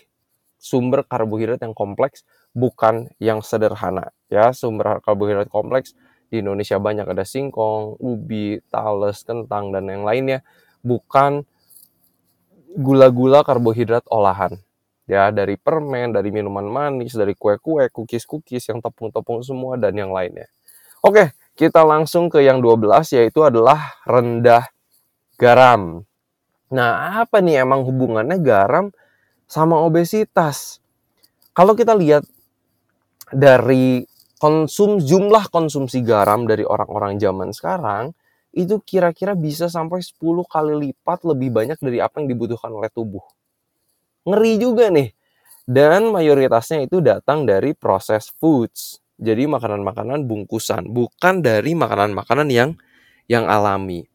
[0.57, 2.25] sumber karbohidrat yang kompleks
[2.57, 4.49] bukan yang sederhana ya.
[4.49, 5.93] Sumber karbohidrat kompleks
[6.33, 10.41] di Indonesia banyak ada singkong, ubi, tales, kentang dan yang lainnya
[10.81, 11.45] bukan
[12.73, 14.57] gula-gula karbohidrat olahan
[15.05, 20.49] ya dari permen, dari minuman manis, dari kue-kue, cookies-cookies yang tepung-tepung semua dan yang lainnya.
[21.07, 24.67] Oke, kita langsung ke yang 12 yaitu adalah rendah
[25.39, 26.03] garam.
[26.67, 28.91] Nah, apa nih emang hubungannya garam
[29.47, 30.83] sama obesitas?
[31.55, 32.27] Kalau kita lihat
[33.31, 34.03] dari
[34.35, 38.11] konsum jumlah konsumsi garam dari orang-orang zaman sekarang
[38.51, 43.23] itu kira-kira bisa sampai 10 kali lipat lebih banyak dari apa yang dibutuhkan oleh tubuh.
[44.27, 45.15] Ngeri juga nih.
[45.63, 48.99] Dan mayoritasnya itu datang dari proses foods.
[49.17, 52.77] Jadi makanan-makanan bungkusan, bukan dari makanan-makanan yang
[53.25, 54.05] yang alami.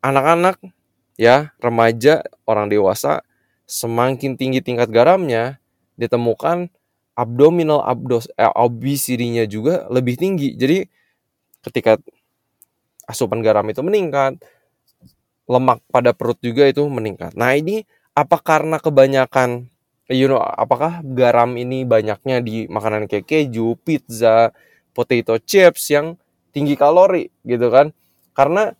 [0.00, 0.56] Anak-anak
[1.20, 3.20] ya, remaja, orang dewasa
[3.68, 5.60] semakin tinggi tingkat garamnya
[6.00, 6.72] ditemukan
[7.14, 10.56] abdominal abdos eh, obesity-nya juga lebih tinggi.
[10.56, 10.88] Jadi
[11.60, 12.00] ketika
[13.04, 14.40] asupan garam itu meningkat,
[15.50, 17.36] lemak pada perut juga itu meningkat.
[17.36, 17.84] Nah, ini
[18.16, 19.66] apa karena kebanyakan
[20.10, 24.50] you know, apakah garam ini banyaknya di makanan kayak keju, pizza,
[24.90, 26.18] potato chips yang
[26.50, 27.94] tinggi kalori gitu kan?
[28.34, 28.74] Karena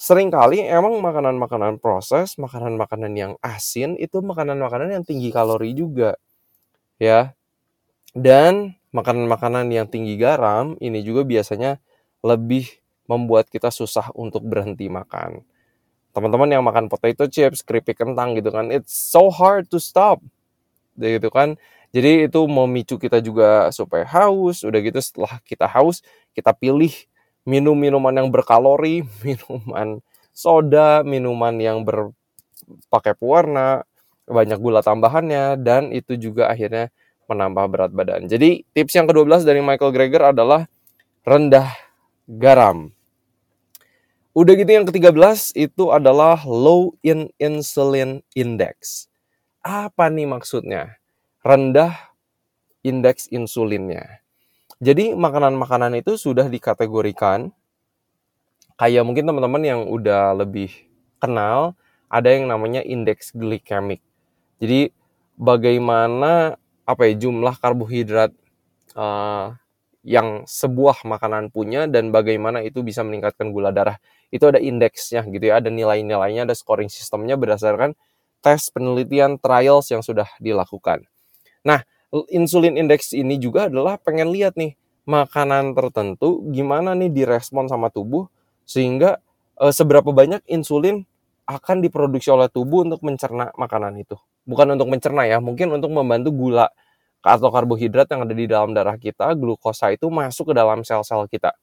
[0.00, 6.16] sering kali emang makanan-makanan proses, makanan-makanan yang asin itu makanan-makanan yang tinggi kalori juga.
[6.96, 7.36] Ya.
[8.16, 11.80] Dan makanan-makanan yang tinggi garam ini juga biasanya
[12.24, 12.68] lebih
[13.08, 15.44] membuat kita susah untuk berhenti makan.
[16.12, 20.20] Teman-teman yang makan potato chips, keripik kentang gitu kan, it's so hard to stop
[20.98, 21.56] gitu kan.
[21.92, 26.00] Jadi itu memicu kita juga supaya haus udah gitu setelah kita haus
[26.32, 26.92] kita pilih
[27.44, 30.00] minum minuman yang berkalori minuman
[30.32, 33.84] soda minuman yang berpakai pewarna
[34.24, 36.88] banyak gula tambahannya dan itu juga akhirnya
[37.28, 38.24] menambah berat badan.
[38.26, 40.66] Jadi tips yang ke-12 dari Michael Greger adalah
[41.22, 41.68] rendah
[42.26, 42.92] garam.
[44.32, 49.06] Udah gitu yang ke-13 itu adalah low in insulin index.
[49.62, 50.98] Apa nih maksudnya?
[51.46, 51.94] Rendah
[52.82, 54.18] indeks insulinnya.
[54.82, 57.54] Jadi makanan-makanan itu sudah dikategorikan
[58.74, 60.74] kayak mungkin teman-teman yang udah lebih
[61.22, 61.78] kenal
[62.10, 64.02] ada yang namanya indeks glikemik.
[64.58, 64.90] Jadi
[65.38, 68.34] bagaimana apa ya jumlah karbohidrat
[68.98, 69.54] uh,
[70.02, 74.02] yang sebuah makanan punya dan bagaimana itu bisa meningkatkan gula darah.
[74.34, 77.94] Itu ada indeksnya gitu ya, ada nilai-nilainya, ada scoring sistemnya berdasarkan
[78.42, 81.06] tes penelitian trials yang sudah dilakukan.
[81.62, 81.86] Nah,
[82.28, 84.76] insulin index ini juga adalah pengen lihat nih
[85.08, 88.30] makanan tertentu gimana nih direspon sama tubuh
[88.62, 89.18] sehingga
[89.58, 91.02] e, seberapa banyak insulin
[91.46, 94.14] akan diproduksi oleh tubuh untuk mencerna makanan itu.
[94.46, 96.70] Bukan untuk mencerna ya, mungkin untuk membantu gula
[97.22, 101.54] atau karbohidrat yang ada di dalam darah kita, glukosa itu masuk ke dalam sel-sel kita.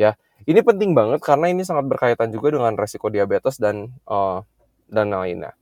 [0.00, 0.16] Ya,
[0.48, 4.40] ini penting banget karena ini sangat berkaitan juga dengan resiko diabetes dan uh,
[4.88, 5.52] dan lainnya.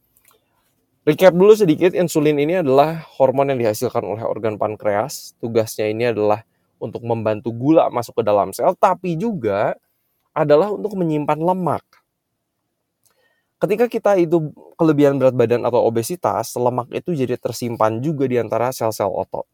[1.00, 5.32] Recap dulu sedikit, insulin ini adalah hormon yang dihasilkan oleh organ pankreas.
[5.40, 6.44] Tugasnya ini adalah
[6.76, 9.80] untuk membantu gula masuk ke dalam sel, tapi juga
[10.36, 11.80] adalah untuk menyimpan lemak.
[13.60, 18.68] Ketika kita itu kelebihan berat badan atau obesitas, lemak itu jadi tersimpan juga di antara
[18.68, 19.48] sel-sel otot.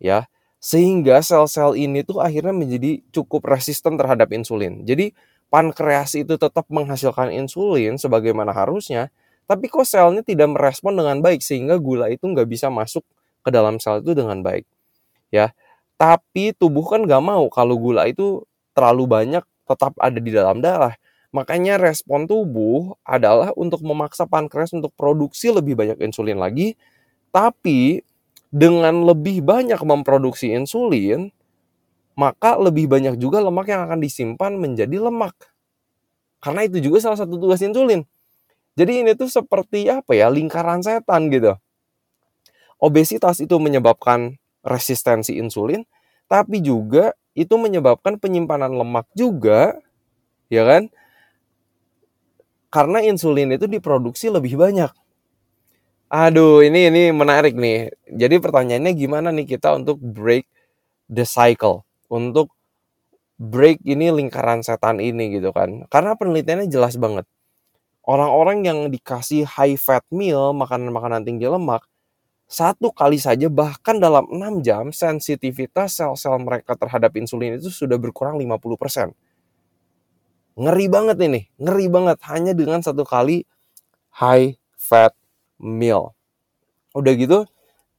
[0.00, 0.28] Ya,
[0.60, 4.84] sehingga sel-sel ini tuh akhirnya menjadi cukup resisten terhadap insulin.
[4.88, 5.12] Jadi
[5.52, 9.12] pankreas itu tetap menghasilkan insulin sebagaimana harusnya,
[9.50, 13.02] tapi kok selnya tidak merespon dengan baik sehingga gula itu nggak bisa masuk
[13.42, 14.62] ke dalam sel itu dengan baik.
[15.34, 15.50] Ya,
[15.98, 18.46] tapi tubuh kan nggak mau kalau gula itu
[18.78, 20.94] terlalu banyak tetap ada di dalam darah.
[21.34, 26.78] Makanya respon tubuh adalah untuk memaksa pankreas untuk produksi lebih banyak insulin lagi,
[27.34, 28.06] tapi
[28.54, 31.34] dengan lebih banyak memproduksi insulin,
[32.14, 35.34] maka lebih banyak juga lemak yang akan disimpan menjadi lemak.
[36.38, 38.06] Karena itu juga salah satu tugas insulin.
[38.78, 41.54] Jadi ini tuh seperti apa ya, lingkaran setan gitu.
[42.80, 45.84] Obesitas itu menyebabkan resistensi insulin,
[46.30, 49.76] tapi juga itu menyebabkan penyimpanan lemak juga,
[50.52, 50.88] ya kan?
[52.70, 54.90] Karena insulin itu diproduksi lebih banyak.
[56.10, 57.94] Aduh, ini ini menarik nih.
[58.10, 60.42] Jadi pertanyaannya gimana nih kita untuk break
[61.10, 62.50] the cycle, untuk
[63.38, 65.86] break ini lingkaran setan ini gitu kan?
[65.92, 67.26] Karena penelitiannya jelas banget.
[68.10, 71.86] Orang-orang yang dikasih high fat meal, makanan-makanan tinggi lemak,
[72.50, 78.34] satu kali saja bahkan dalam 6 jam sensitivitas sel-sel mereka terhadap insulin itu sudah berkurang
[78.34, 79.14] 50%.
[80.58, 83.46] Ngeri banget ini, ngeri banget hanya dengan satu kali
[84.18, 85.14] high fat
[85.62, 86.10] meal.
[86.90, 87.46] Udah gitu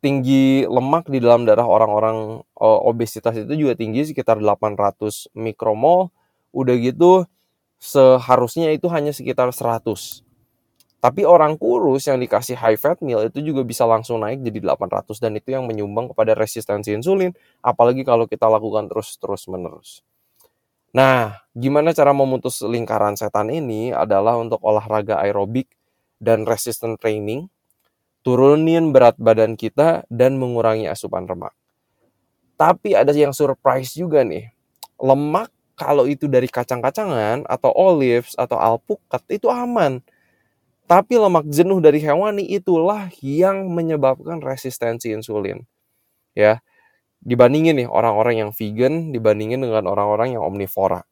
[0.04, 6.12] tinggi lemak di dalam darah orang-orang obesitas itu juga tinggi sekitar 800 mikromol.
[6.52, 7.24] Udah gitu
[7.82, 10.22] seharusnya itu hanya sekitar 100.
[11.02, 15.18] Tapi orang kurus yang dikasih high fat meal itu juga bisa langsung naik jadi 800
[15.18, 17.34] dan itu yang menyumbang kepada resistensi insulin
[17.66, 20.06] apalagi kalau kita lakukan terus-terus menerus.
[20.94, 25.74] Nah, gimana cara memutus lingkaran setan ini adalah untuk olahraga aerobik
[26.22, 27.50] dan resistant training,
[28.22, 31.58] turunin berat badan kita dan mengurangi asupan lemak.
[32.62, 34.54] Tapi ada yang surprise juga nih.
[35.02, 35.50] Lemak
[35.82, 40.06] kalau itu dari kacang-kacangan atau olives atau alpukat itu aman
[40.92, 45.64] tapi lemak jenuh dari hewani itulah yang menyebabkan resistensi insulin.
[46.36, 46.60] Ya.
[47.24, 51.08] Dibandingin nih orang-orang yang vegan dibandingin dengan orang-orang yang omnivora.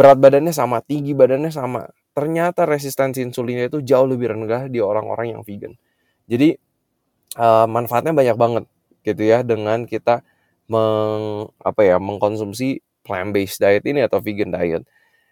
[0.00, 1.92] Berat badannya sama, tinggi badannya sama.
[2.16, 5.76] Ternyata resistensi insulinnya itu jauh lebih rendah di orang-orang yang vegan.
[6.24, 6.56] Jadi
[7.36, 8.64] uh, manfaatnya banyak banget
[9.04, 10.24] gitu ya dengan kita
[10.72, 14.84] meng, apa ya mengkonsumsi plant based diet ini atau vegan diet.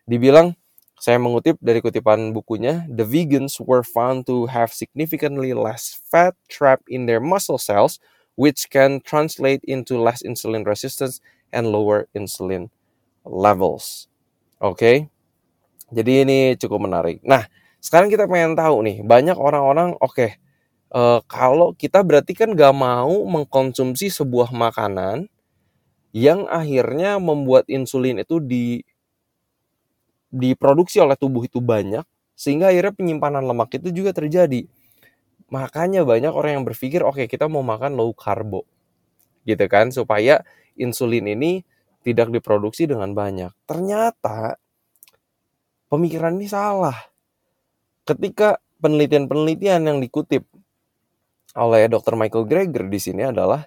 [0.09, 0.57] Dibilang
[0.99, 6.91] saya mengutip dari kutipan bukunya, the vegans were found to have significantly less fat trapped
[6.91, 8.03] in their muscle cells,
[8.35, 11.23] which can translate into less insulin resistance
[11.55, 12.75] and lower insulin
[13.23, 14.11] levels.
[14.59, 14.97] Oke, okay?
[15.95, 17.23] jadi ini cukup menarik.
[17.23, 17.47] Nah,
[17.79, 20.31] sekarang kita pengen tahu nih, banyak orang-orang, oke, okay,
[20.91, 25.31] uh, kalau kita berarti kan gak mau mengkonsumsi sebuah makanan
[26.13, 28.81] yang akhirnya membuat insulin itu di
[30.29, 32.05] diproduksi oleh tubuh itu banyak
[32.39, 34.69] sehingga akhirnya penyimpanan lemak itu juga terjadi.
[35.49, 38.69] Makanya banyak orang yang berpikir oke okay, kita mau makan low karbo.
[39.49, 40.45] Gitu kan supaya
[40.77, 41.65] insulin ini
[42.05, 43.51] tidak diproduksi dengan banyak.
[43.65, 44.61] Ternyata
[45.89, 46.97] pemikiran ini salah.
[48.05, 50.47] Ketika penelitian-penelitian yang dikutip
[51.59, 52.15] oleh Dr.
[52.15, 53.67] Michael Greger di sini adalah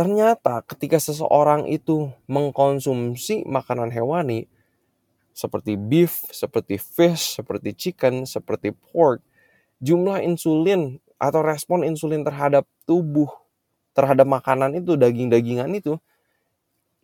[0.00, 4.48] ternyata ketika seseorang itu mengkonsumsi makanan hewani,
[5.36, 9.20] seperti beef, seperti fish, seperti chicken, seperti pork,
[9.84, 13.28] jumlah insulin atau respon insulin terhadap tubuh,
[13.92, 16.00] terhadap makanan itu, daging-dagingan itu,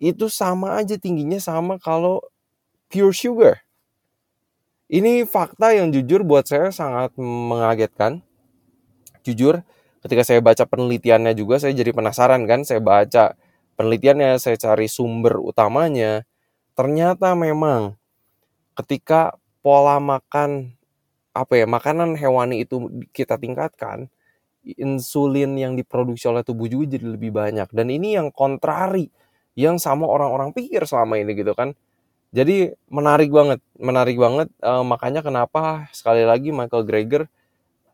[0.01, 2.25] itu sama aja tingginya sama kalau
[2.89, 3.61] pure sugar.
[4.89, 8.25] Ini fakta yang jujur buat saya sangat mengagetkan.
[9.21, 9.61] Jujur,
[10.07, 13.35] ketika saya baca penelitiannya juga saya jadi penasaran kan, saya baca
[13.75, 16.23] penelitiannya, saya cari sumber utamanya.
[16.79, 17.99] Ternyata memang
[18.79, 19.35] ketika
[19.67, 20.79] pola makan
[21.37, 24.09] apa ya makanan hewani itu kita tingkatkan
[24.65, 29.13] insulin yang diproduksi oleh tubuh juga jadi lebih banyak dan ini yang kontrari
[29.53, 31.77] yang sama orang-orang pikir selama ini gitu kan
[32.33, 37.23] jadi menarik banget menarik banget uh, makanya kenapa sekali lagi Michael Greger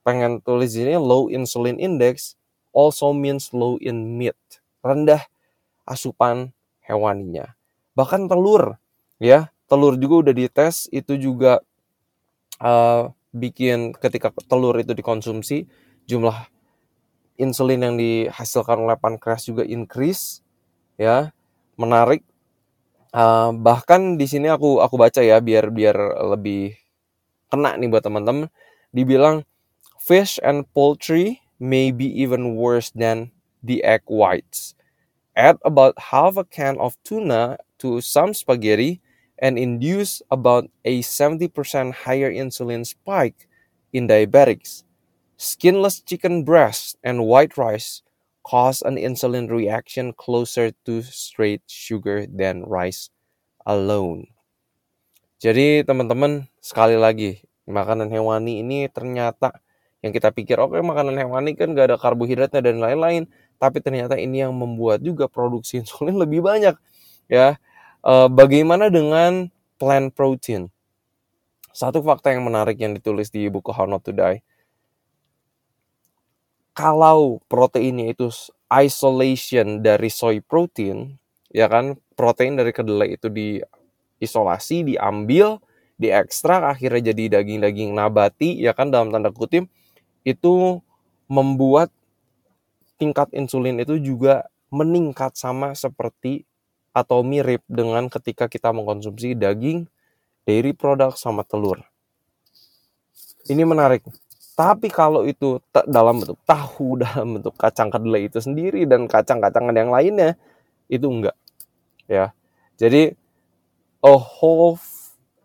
[0.02, 2.34] pengen tulis ini low insulin index
[2.74, 4.36] also means low in meat.
[4.82, 5.22] Rendah
[5.86, 6.50] asupan
[6.82, 7.54] hewaninya.
[7.94, 8.78] Bahkan telur
[9.22, 9.50] ya.
[9.70, 11.64] Telur juga udah dites itu juga
[12.60, 15.64] uh, bikin ketika telur itu dikonsumsi
[16.04, 16.44] jumlah
[17.40, 20.44] insulin yang dihasilkan oleh pankreas juga increase
[21.00, 21.32] ya.
[21.80, 22.20] Menarik.
[23.12, 25.96] Uh, bahkan di sini aku aku baca ya biar biar
[26.36, 26.76] lebih
[27.48, 28.52] kena nih buat teman-teman.
[28.92, 29.48] Dibilang
[30.12, 33.32] fish and poultry may be even worse than
[33.64, 34.76] the egg whites
[35.36, 39.00] add about half a can of tuna to some spaghetti
[39.38, 41.48] and induce about a 70%
[42.04, 43.48] higher insulin spike
[43.92, 44.84] in diabetics.
[45.36, 48.02] Skinless chicken breast and white rice
[48.46, 53.10] cause an insulin reaction closer to straight sugar than rice
[53.66, 54.30] alone.
[55.42, 59.58] Jadi teman-teman sekali lagi makanan hewani ini ternyata
[60.02, 63.30] yang kita pikir oke okay, makanan hewani kan gak ada karbohidratnya dan lain-lain
[63.62, 66.74] tapi ternyata ini yang membuat juga produksi insulin lebih banyak
[67.30, 67.56] ya.
[68.02, 69.46] Uh, bagaimana dengan
[69.78, 70.68] plant protein?
[71.72, 74.44] Satu fakta yang menarik yang ditulis di buku How Not to Die.
[76.76, 78.28] Kalau proteinnya itu
[78.68, 81.16] isolation dari soy protein,
[81.52, 85.60] ya kan, protein dari kedelai itu diisolasi, diambil,
[86.00, 89.68] diekstrak, akhirnya jadi daging-daging nabati, ya kan, dalam tanda kutip,
[90.22, 90.82] itu
[91.26, 91.90] membuat
[93.00, 96.46] tingkat insulin itu juga meningkat sama seperti
[96.92, 99.88] atau mirip dengan ketika kita mengkonsumsi daging,
[100.44, 101.80] dairy product sama telur.
[103.48, 104.06] Ini menarik.
[104.52, 105.58] Tapi kalau itu
[105.88, 110.36] dalam bentuk tahu, dalam bentuk kacang kedelai itu sendiri dan kacang-kacangan yang lainnya,
[110.86, 111.36] itu enggak.
[112.06, 112.36] Ya.
[112.76, 113.16] Jadi
[114.04, 114.76] a whole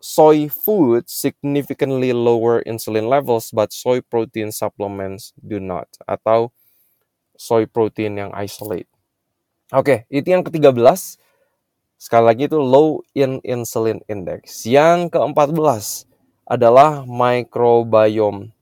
[0.08, 6.56] soy food significantly lower insulin levels but soy protein supplements do not atau
[7.36, 8.88] soy protein yang isolate.
[9.76, 11.20] Oke, itu yang ke-13.
[12.00, 14.64] Sekali lagi itu low in insulin index.
[14.64, 16.08] Yang ke-14
[16.48, 18.56] adalah microbiome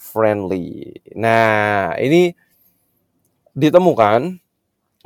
[0.00, 0.96] friendly.
[1.12, 2.32] Nah, ini
[3.52, 4.40] ditemukan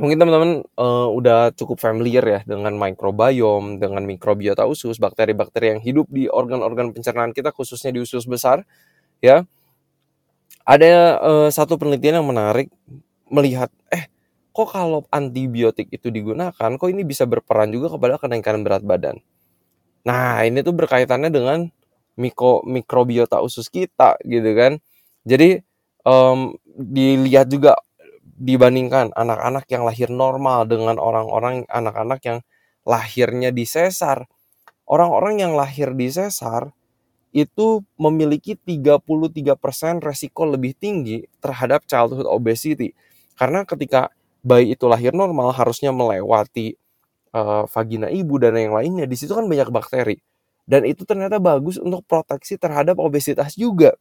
[0.01, 6.09] mungkin teman-teman uh, udah cukup familiar ya dengan microbiome, dengan mikrobiota usus, bakteri-bakteri yang hidup
[6.09, 8.65] di organ-organ pencernaan kita khususnya di usus besar
[9.21, 9.45] ya.
[10.65, 12.73] Ada uh, satu penelitian yang menarik
[13.29, 14.09] melihat eh
[14.51, 19.21] kok kalau antibiotik itu digunakan kok ini bisa berperan juga kepada kenaikan berat badan.
[20.03, 21.69] Nah, ini tuh berkaitannya dengan
[22.17, 24.81] mikro mikrobiota usus kita gitu kan.
[25.29, 25.61] Jadi
[26.05, 27.77] um, dilihat juga
[28.41, 32.39] dibandingkan anak-anak yang lahir normal dengan orang-orang anak-anak yang
[32.89, 34.25] lahirnya di sesar.
[34.89, 36.73] Orang-orang yang lahir di sesar
[37.31, 42.91] itu memiliki 33% resiko lebih tinggi terhadap childhood obesity
[43.39, 44.11] karena ketika
[44.43, 46.75] bayi itu lahir normal harusnya melewati
[47.37, 49.05] uh, vagina ibu dan yang lainnya.
[49.07, 50.19] Di situ kan banyak bakteri.
[50.65, 53.95] Dan itu ternyata bagus untuk proteksi terhadap obesitas juga.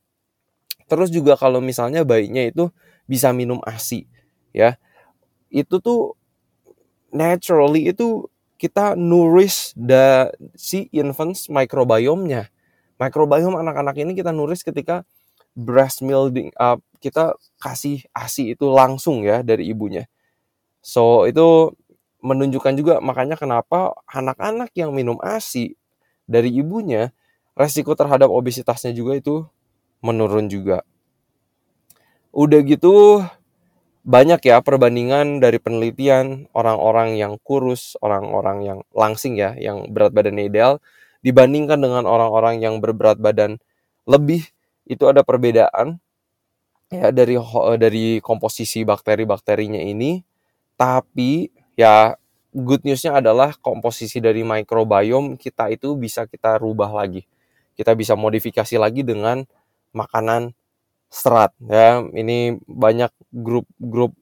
[0.90, 2.74] Terus juga kalau misalnya bayinya itu
[3.06, 4.10] bisa minum ASI
[4.56, 4.78] ya.
[5.50, 6.20] Itu tuh
[7.10, 8.30] naturally itu
[8.60, 10.30] kita nourish the
[10.60, 12.52] si infants microbiome-nya.
[13.00, 15.08] Microbiome anak-anak ini kita nourish ketika
[15.56, 20.06] breast milking uh, kita kasih ASI itu langsung ya dari ibunya.
[20.84, 21.76] So itu
[22.20, 25.80] menunjukkan juga makanya kenapa anak-anak yang minum ASI
[26.28, 27.16] dari ibunya
[27.56, 29.48] resiko terhadap obesitasnya juga itu
[30.04, 30.84] menurun juga.
[32.36, 33.24] Udah gitu
[34.04, 40.48] banyak ya perbandingan dari penelitian orang-orang yang kurus, orang-orang yang langsing ya, yang berat badannya
[40.48, 40.80] ideal
[41.20, 43.60] dibandingkan dengan orang-orang yang berberat badan
[44.08, 44.48] lebih.
[44.90, 46.02] Itu ada perbedaan
[46.90, 47.38] ya dari
[47.78, 50.24] dari komposisi bakteri-bakterinya ini.
[50.80, 52.16] Tapi ya
[52.56, 57.28] good newsnya adalah komposisi dari microbiome kita itu bisa kita rubah lagi.
[57.78, 59.46] Kita bisa modifikasi lagi dengan
[59.94, 60.56] makanan
[61.10, 64.14] serat ya ini banyak grup-grup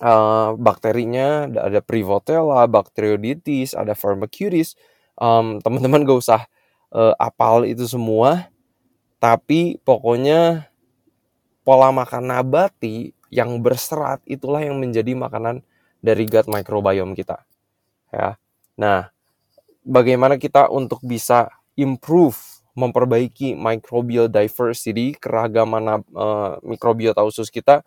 [0.00, 4.74] uh, bakterinya ada Prevotella, Bacteroidetes, ada Firmicutes
[5.20, 6.40] um, teman-teman gak usah
[6.92, 8.48] uh, apal itu semua
[9.20, 10.72] tapi pokoknya
[11.60, 15.62] pola makan nabati yang berserat itulah yang menjadi makanan
[16.00, 17.44] dari gut microbiome kita.
[18.10, 18.40] Ya.
[18.74, 19.12] Nah,
[19.84, 27.82] bagaimana kita untuk bisa improve memperbaiki microbial diversity, keragaman uh, mikrobiota usus kita,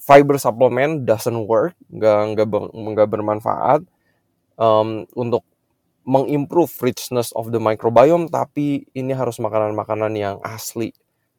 [0.00, 3.80] fiber supplement doesn't work, nggak nggak nggak bermanfaat
[4.60, 5.42] um, untuk
[6.06, 10.94] mengimprove richness of the microbiome, tapi ini harus makanan-makanan yang asli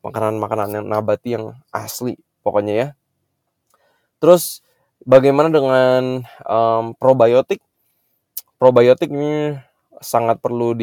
[0.08, 2.16] makanan-makanan yang nabati yang asli
[2.46, 2.88] pokoknya ya.
[4.24, 4.64] Terus
[5.04, 7.62] bagaimana dengan um, probiotik?
[8.58, 9.54] Probiotik ini
[10.02, 10.74] sangat perlu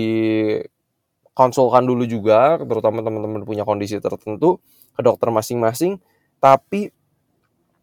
[1.34, 4.62] dikonsulkan dulu juga, terutama teman-teman punya kondisi tertentu
[4.94, 5.98] ke dokter masing-masing.
[6.38, 6.94] Tapi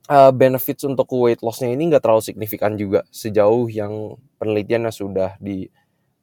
[0.08, 5.68] uh, benefits untuk weight lossnya ini nggak terlalu signifikan juga sejauh yang penelitiannya sudah di,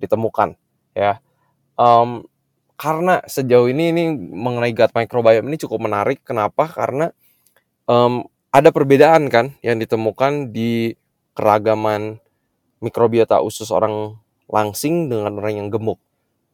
[0.00, 0.56] ditemukan
[0.96, 1.20] ya.
[1.76, 2.24] Um,
[2.80, 6.24] karena sejauh ini ini mengenai gut microbiome ini cukup menarik.
[6.24, 6.64] Kenapa?
[6.64, 7.12] Karena
[7.84, 10.96] um, ada perbedaan kan yang ditemukan di
[11.36, 12.24] keragaman
[12.80, 14.16] mikrobiota usus orang
[14.48, 16.00] langsing dengan orang yang gemuk.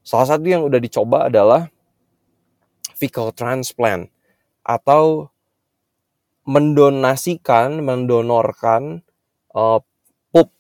[0.04, 1.72] Salah satu yang udah dicoba adalah
[2.92, 4.12] fecal transplant
[4.60, 5.32] atau
[6.44, 9.00] mendonasikan, mendonorkan
[9.56, 9.80] uh,
[10.28, 10.52] pup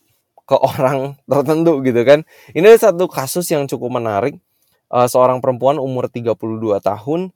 [0.48, 2.24] ke orang tertentu gitu kan.
[2.56, 4.40] Ini satu kasus yang cukup menarik
[4.88, 7.30] uh, seorang perempuan umur 32 tahun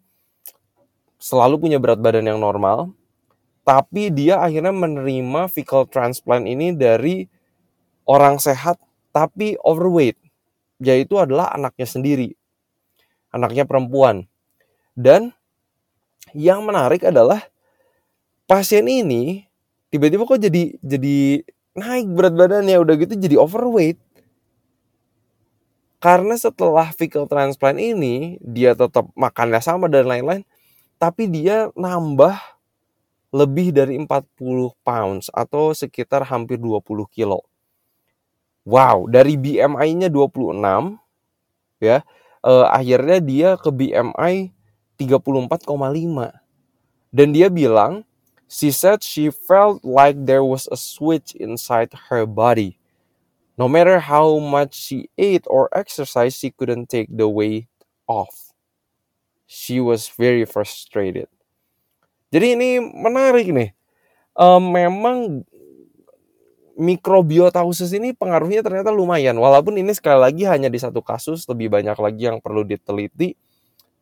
[1.18, 2.94] selalu punya berat badan yang normal,
[3.66, 7.26] tapi dia akhirnya menerima fecal transplant ini dari
[8.06, 8.78] orang sehat
[9.10, 10.16] tapi overweight,
[10.78, 12.28] yaitu adalah anaknya sendiri,
[13.34, 14.26] anaknya perempuan.
[14.98, 15.34] Dan
[16.34, 17.42] yang menarik adalah
[18.48, 19.46] pasien ini
[19.88, 21.44] tiba-tiba kok jadi jadi
[21.76, 23.96] naik berat badannya udah gitu jadi overweight
[25.98, 30.44] karena setelah fecal transplant ini dia tetap makannya sama dan lain-lain
[31.00, 32.36] tapi dia nambah
[33.28, 37.44] lebih dari 40 pounds atau sekitar hampir 20 kilo.
[38.68, 41.00] Wow, dari BMI-nya 26
[41.80, 42.04] ya,
[42.44, 44.52] eh, akhirnya dia ke BMI
[45.00, 46.36] 34,5.
[47.08, 48.04] Dan dia bilang
[48.48, 52.80] She said she felt like there was a switch inside her body.
[53.60, 57.68] No matter how much she ate or exercised, she couldn't take the weight
[58.08, 58.56] off.
[59.44, 61.28] She was very frustrated.
[62.32, 63.76] Jadi ini menarik nih.
[64.32, 65.44] Um, memang
[66.78, 69.34] mikrobiota khusus ini pengaruhnya ternyata lumayan.
[69.34, 73.34] Walaupun ini sekali lagi hanya di satu kasus, lebih banyak lagi yang perlu diteliti.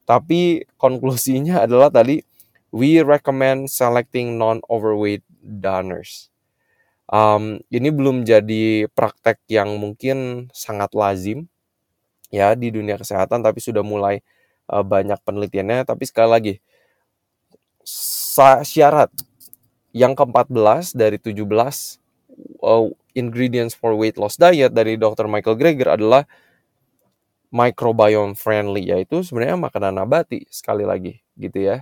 [0.04, 2.20] Tapi konklusinya adalah tadi
[2.70, 6.28] we recommend selecting non-overweight donors.
[7.08, 11.48] Um, ini belum jadi praktek yang mungkin sangat lazim
[12.28, 14.20] ya di dunia kesehatan, tapi sudah mulai
[14.68, 15.88] uh, banyak penelitiannya.
[15.88, 16.54] Tapi sekali lagi,
[18.66, 19.08] syarat
[19.96, 22.04] yang ke-14 dari 17
[22.62, 25.26] uh, ingredients for weight loss diet dari Dr.
[25.28, 26.28] Michael Greger adalah
[27.54, 31.76] microbiome friendly yaitu sebenarnya makanan nabati sekali lagi gitu ya.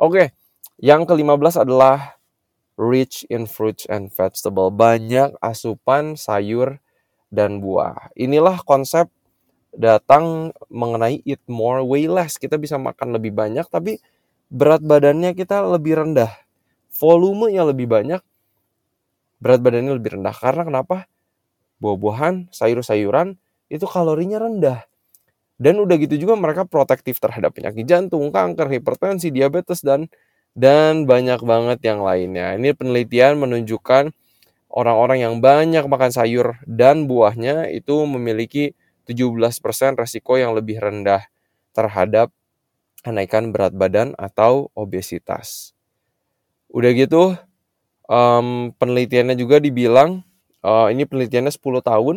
[0.00, 0.34] Oke,
[0.82, 2.18] yang ke-15 adalah
[2.74, 4.72] rich in fruits and vegetable.
[4.72, 6.80] Banyak asupan sayur
[7.30, 8.10] dan buah.
[8.18, 9.06] Inilah konsep
[9.72, 12.36] datang mengenai eat more, way less.
[12.36, 14.02] Kita bisa makan lebih banyak, tapi
[14.52, 16.32] berat badannya kita lebih rendah.
[16.92, 18.20] Volumenya lebih banyak,
[19.42, 20.32] berat badannya lebih rendah.
[20.32, 21.10] Karena kenapa?
[21.82, 23.34] Buah-buahan, sayur-sayuran,
[23.66, 24.86] itu kalorinya rendah.
[25.58, 30.06] Dan udah gitu juga mereka protektif terhadap penyakit jantung, kanker, hipertensi, diabetes, dan
[30.52, 32.54] dan banyak banget yang lainnya.
[32.54, 34.12] Ini penelitian menunjukkan
[34.72, 38.76] orang-orang yang banyak makan sayur dan buahnya itu memiliki
[39.08, 41.26] 17% resiko yang lebih rendah
[41.72, 42.30] terhadap
[43.02, 45.74] kenaikan berat badan atau obesitas.
[46.72, 47.36] Udah gitu,
[48.06, 50.22] um, penelitiannya juga dibilang,
[50.64, 52.16] uh, ini penelitiannya 10 tahun,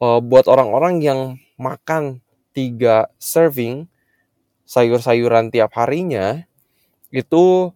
[0.00, 1.20] uh, buat orang-orang yang
[1.58, 2.22] makan
[2.54, 3.90] tiga serving
[4.64, 6.46] sayur-sayuran tiap harinya
[7.10, 7.70] itu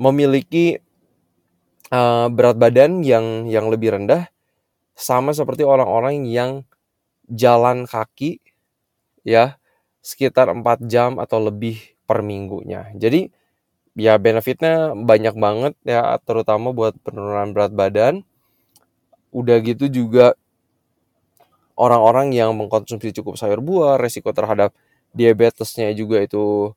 [0.00, 0.80] memiliki
[1.92, 4.26] uh, berat badan yang yang lebih rendah
[4.96, 6.64] sama seperti orang-orang yang
[7.30, 8.42] jalan kaki
[9.22, 9.58] ya
[10.02, 12.90] sekitar 4 jam atau lebih per minggunya.
[12.98, 13.30] Jadi
[13.96, 18.14] ya benefitnya banyak banget ya terutama buat penurunan berat badan.
[19.32, 20.36] Udah gitu juga
[21.76, 24.76] orang-orang yang mengkonsumsi cukup sayur buah, resiko terhadap
[25.16, 26.72] diabetesnya juga itu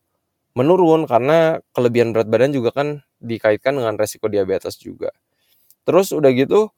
[0.55, 2.87] menurun karena kelebihan berat badan juga kan
[3.19, 5.11] dikaitkan dengan resiko diabetes juga.
[5.87, 6.71] Terus udah gitu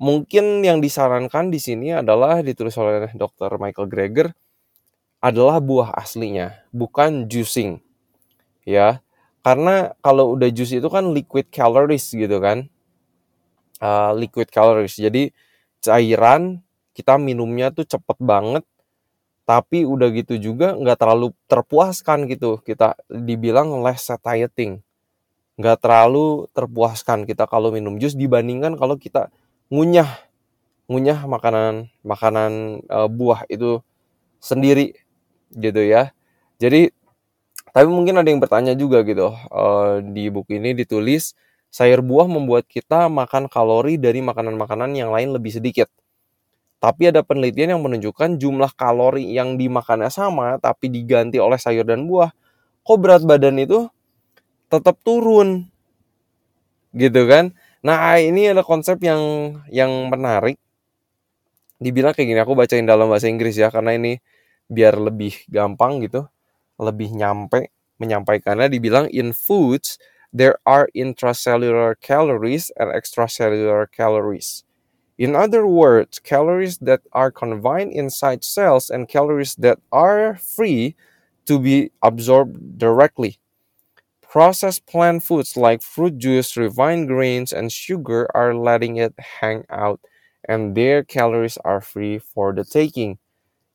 [0.00, 3.56] mungkin yang disarankan di sini adalah ditulis oleh Dr.
[3.60, 4.28] Michael Greger
[5.22, 7.78] adalah buah aslinya, bukan juicing.
[8.66, 9.02] Ya.
[9.42, 12.70] Karena kalau udah jus itu kan liquid calories gitu kan.
[13.82, 14.94] Uh, liquid calories.
[14.94, 15.34] Jadi
[15.82, 16.62] cairan
[16.94, 18.64] kita minumnya tuh cepet banget
[19.42, 24.78] tapi udah gitu juga nggak terlalu terpuaskan gitu kita dibilang less satiating
[25.58, 29.28] nggak terlalu terpuaskan kita kalau minum jus dibandingkan kalau kita
[29.68, 30.08] ngunyah
[30.86, 33.82] ngunyah makanan makanan e, buah itu
[34.38, 34.94] sendiri
[35.52, 36.14] gitu ya
[36.62, 36.94] jadi
[37.72, 39.64] tapi mungkin ada yang bertanya juga gitu e,
[40.12, 41.36] di buku ini ditulis
[41.72, 45.88] sayur buah membuat kita makan kalori dari makanan-makanan yang lain lebih sedikit
[46.82, 52.10] tapi ada penelitian yang menunjukkan jumlah kalori yang dimakannya sama tapi diganti oleh sayur dan
[52.10, 52.34] buah.
[52.82, 53.86] Kok berat badan itu
[54.66, 55.70] tetap turun?
[56.90, 57.54] Gitu kan?
[57.86, 59.22] Nah, ini ada konsep yang
[59.70, 60.58] yang menarik.
[61.78, 64.18] Dibilang kayak gini, aku bacain dalam bahasa Inggris ya karena ini
[64.66, 66.26] biar lebih gampang gitu,
[66.80, 69.98] lebih nyampe menyampaikannya dibilang in foods
[70.32, 74.64] there are intracellular calories and extracellular calories.
[75.18, 80.96] In other words, calories that are confined inside cells and calories that are free
[81.46, 83.38] to be absorbed directly.
[84.22, 90.00] Processed plant foods like fruit juice, refined grains, and sugar are letting it hang out,
[90.48, 93.18] and their calories are free for the taking.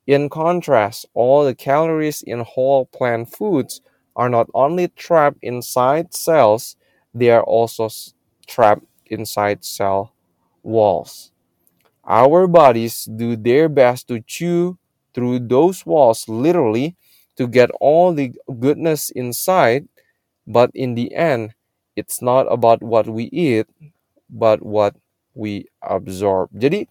[0.08, 3.82] In contrast, all the calories in whole plant foods
[4.16, 6.78] are not only trapped inside cells,
[7.14, 7.90] they are also
[8.48, 10.14] trapped inside cell
[10.64, 11.32] walls.
[12.08, 14.78] Our bodies do their best to chew
[15.14, 16.96] through those walls literally
[17.36, 19.90] to get all the goodness inside,
[20.48, 21.54] but in the end,
[21.98, 23.68] it's not about what we eat,
[24.30, 24.96] but what
[25.36, 26.50] we absorb.
[26.56, 26.88] Jadi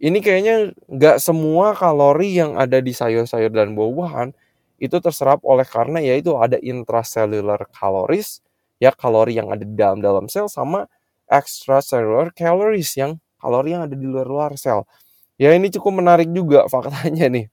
[0.00, 4.32] ini kayaknya nggak semua kalori yang ada di sayur-sayur dan buah-buahan
[4.80, 8.40] itu terserap oleh karena yaitu ada intracellular calories
[8.80, 10.88] ya kalori yang ada di dalam dalam sel sama
[11.28, 14.88] extracellular calories yang kalori yang ada di luar-luar sel.
[15.36, 17.46] Ya ini cukup menarik juga faktanya nih.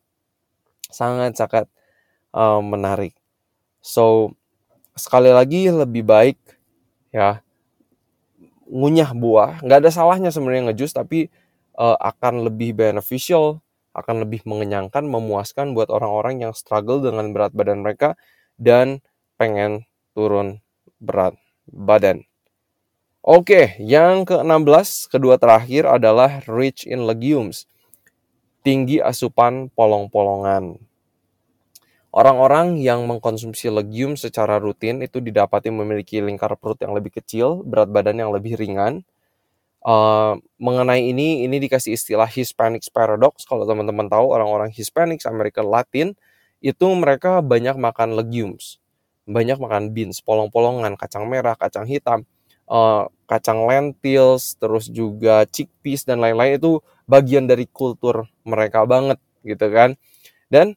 [0.88, 1.68] Sangat sangat
[2.32, 3.12] um, menarik.
[3.84, 4.32] So
[4.96, 6.40] sekali lagi lebih baik
[7.12, 7.44] ya
[8.72, 9.60] ngunyah buah.
[9.68, 11.28] Nggak ada salahnya sebenarnya ngejus tapi
[11.78, 13.62] uh, akan lebih beneficial,
[13.94, 18.18] akan lebih mengenyangkan, memuaskan buat orang-orang yang struggle dengan berat badan mereka
[18.58, 19.02] dan
[19.38, 19.86] pengen
[20.18, 20.62] turun
[20.98, 21.38] berat
[21.70, 22.26] badan.
[23.28, 27.68] Oke, yang ke-16, kedua terakhir adalah rich in legumes.
[28.64, 30.80] Tinggi asupan polong-polongan.
[32.18, 37.92] Orang-orang yang mengkonsumsi legume secara rutin itu didapati memiliki lingkar perut yang lebih kecil, berat
[37.92, 39.04] badan yang lebih ringan.
[39.82, 43.48] Uh, mengenai ini, ini dikasih istilah Hispanic Paradox.
[43.48, 46.18] Kalau teman-teman tahu, orang-orang Hispanic, Amerika Latin,
[46.60, 48.82] itu mereka banyak makan legumes.
[49.30, 52.28] Banyak makan beans, polong-polongan, kacang merah, kacang hitam
[52.68, 59.68] uh, kacang lentils, terus juga chickpeas dan lain-lain itu bagian dari kultur mereka banget gitu
[59.72, 59.96] kan.
[60.52, 60.76] Dan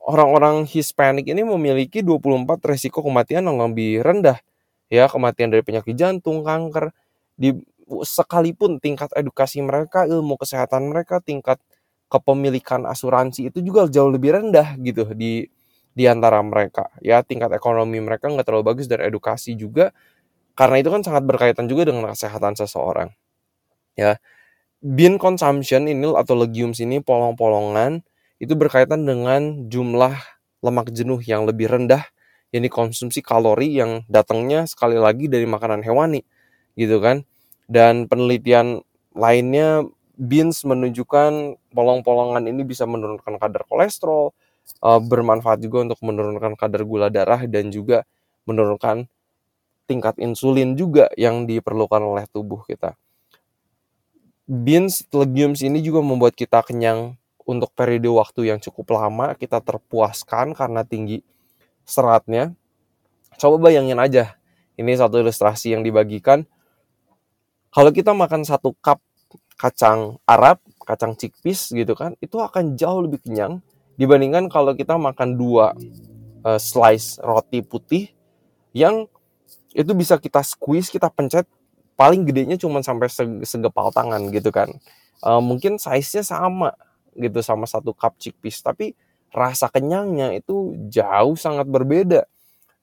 [0.00, 4.38] orang-orang Hispanic ini memiliki 24 resiko kematian yang lebih rendah.
[4.90, 6.90] Ya, kematian dari penyakit jantung, kanker,
[7.38, 7.54] di
[8.06, 11.58] sekalipun tingkat edukasi mereka, ilmu kesehatan mereka, tingkat
[12.10, 15.46] kepemilikan asuransi itu juga jauh lebih rendah gitu di
[15.94, 16.90] di antara mereka.
[17.02, 19.90] Ya, tingkat ekonomi mereka nggak terlalu bagus dan edukasi juga
[20.58, 23.10] karena itu kan sangat berkaitan juga dengan kesehatan seseorang.
[23.98, 24.18] Ya.
[24.80, 28.00] Bean consumption ini atau legumes ini polong-polongan
[28.40, 30.16] itu berkaitan dengan jumlah
[30.64, 32.04] lemak jenuh yang lebih rendah
[32.54, 36.24] yang dikonsumsi kalori yang datangnya sekali lagi dari makanan hewani
[36.78, 37.24] gitu kan.
[37.70, 38.82] Dan penelitian
[39.14, 39.86] lainnya
[40.18, 44.34] beans menunjukkan polong-polongan ini bisa menurunkan kadar kolesterol,
[44.82, 48.02] eh, bermanfaat juga untuk menurunkan kadar gula darah dan juga
[48.44, 49.06] menurunkan
[49.86, 52.94] tingkat insulin juga yang diperlukan oleh tubuh kita.
[54.50, 57.14] Beans, legumes ini juga membuat kita kenyang
[57.46, 61.22] untuk periode waktu yang cukup lama, kita terpuaskan karena tinggi
[61.82, 62.54] seratnya.
[63.38, 64.38] Coba bayangin aja,
[64.78, 66.46] ini satu ilustrasi yang dibagikan.
[67.70, 68.98] Kalau kita makan satu cup
[69.54, 73.62] kacang Arab, kacang chickpeas gitu kan, itu akan jauh lebih kenyang
[73.94, 75.76] dibandingkan kalau kita makan dua
[76.42, 78.10] uh, slice roti putih
[78.74, 79.06] yang
[79.70, 81.46] itu bisa kita squeeze kita pencet
[81.94, 83.06] paling gedenya cuma sampai
[83.46, 84.72] segepal tangan gitu kan.
[85.20, 86.72] Uh, mungkin size-nya sama
[87.14, 88.96] gitu sama satu cup chickpeas tapi
[89.30, 92.26] rasa kenyangnya itu jauh sangat berbeda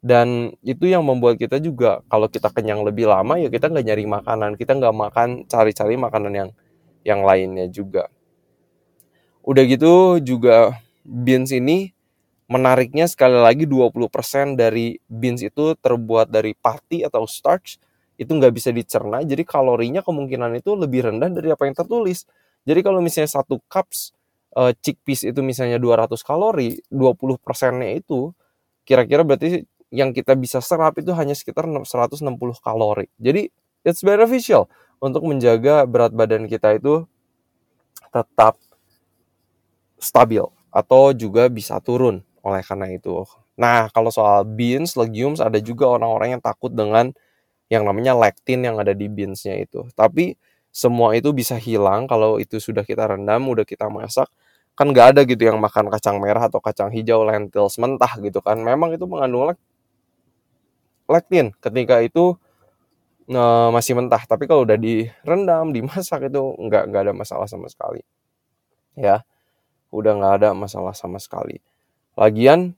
[0.07, 4.05] dan itu yang membuat kita juga kalau kita kenyang lebih lama ya kita nggak nyari
[4.07, 4.51] makanan.
[4.55, 6.49] Kita nggak makan cari-cari makanan yang
[7.03, 8.07] yang lainnya juga.
[9.43, 11.97] Udah gitu juga beans ini
[12.47, 17.75] Menariknya sekali lagi 20% dari beans itu terbuat dari pati atau starch
[18.15, 19.19] itu nggak bisa dicerna.
[19.19, 22.23] Jadi kalorinya kemungkinan itu lebih rendah dari apa yang tertulis.
[22.63, 24.15] Jadi kalau misalnya satu cups
[24.55, 28.31] uh, chickpeas itu misalnya 200 kalori, 20 persennya itu
[28.87, 33.07] kira-kira berarti yang kita bisa serap itu hanya sekitar 160 kalori.
[33.19, 33.47] Jadi
[33.87, 34.67] it's beneficial
[34.99, 37.07] untuk menjaga berat badan kita itu
[38.11, 38.57] tetap
[39.97, 43.25] stabil atau juga bisa turun oleh karena itu.
[43.57, 47.09] Nah, kalau soal beans, legumes, ada juga orang-orang yang takut dengan
[47.67, 49.89] yang namanya lectin yang ada di beansnya itu.
[49.97, 50.37] Tapi
[50.71, 54.29] semua itu bisa hilang kalau itu sudah kita rendam, udah kita masak.
[54.77, 58.61] Kan nggak ada gitu yang makan kacang merah atau kacang hijau, lentils mentah gitu kan.
[58.61, 59.57] Memang itu mengandung
[61.07, 62.35] lectin ketika itu
[63.27, 64.23] e, masih mentah.
[64.23, 68.03] Tapi kalau udah direndam, dimasak itu nggak nggak ada masalah sama sekali.
[68.97, 69.23] Ya,
[69.91, 71.63] udah nggak ada masalah sama sekali.
[72.17, 72.73] Lagian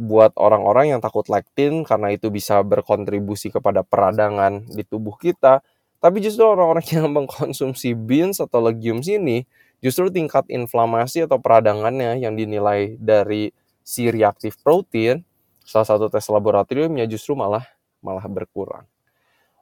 [0.00, 5.60] buat orang-orang yang takut lectin karena itu bisa berkontribusi kepada peradangan di tubuh kita,
[6.00, 9.44] tapi justru orang-orang yang mengkonsumsi beans atau legumes ini
[9.80, 13.52] justru tingkat inflamasi atau peradangannya yang dinilai dari
[13.84, 15.24] si reaktif protein
[15.70, 17.62] salah satu tes laboratoriumnya justru malah
[18.02, 18.82] malah berkurang.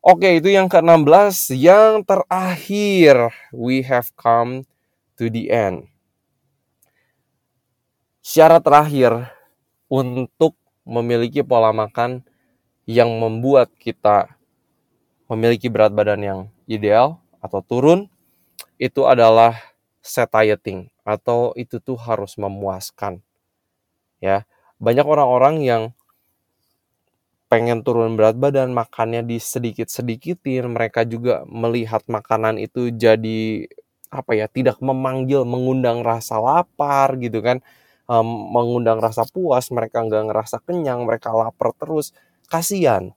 [0.01, 1.53] Oke, itu yang ke-16.
[1.59, 4.65] Yang terakhir, we have come
[5.21, 5.91] to the end
[8.29, 9.33] syarat terakhir
[9.89, 10.53] untuk
[10.85, 12.21] memiliki pola makan
[12.85, 14.37] yang membuat kita
[15.33, 18.13] memiliki berat badan yang ideal atau turun
[18.77, 19.57] itu adalah
[20.05, 23.25] satiating atau itu tuh harus memuaskan.
[24.21, 24.45] Ya,
[24.77, 25.83] banyak orang-orang yang
[27.49, 33.69] pengen turun berat badan, makannya di sedikit-sedikitin, mereka juga melihat makanan itu jadi
[34.13, 37.61] apa ya, tidak memanggil, mengundang rasa lapar gitu kan,
[38.09, 42.13] um, mengundang rasa puas, mereka nggak ngerasa kenyang, mereka lapar terus,
[42.49, 43.13] kasihan.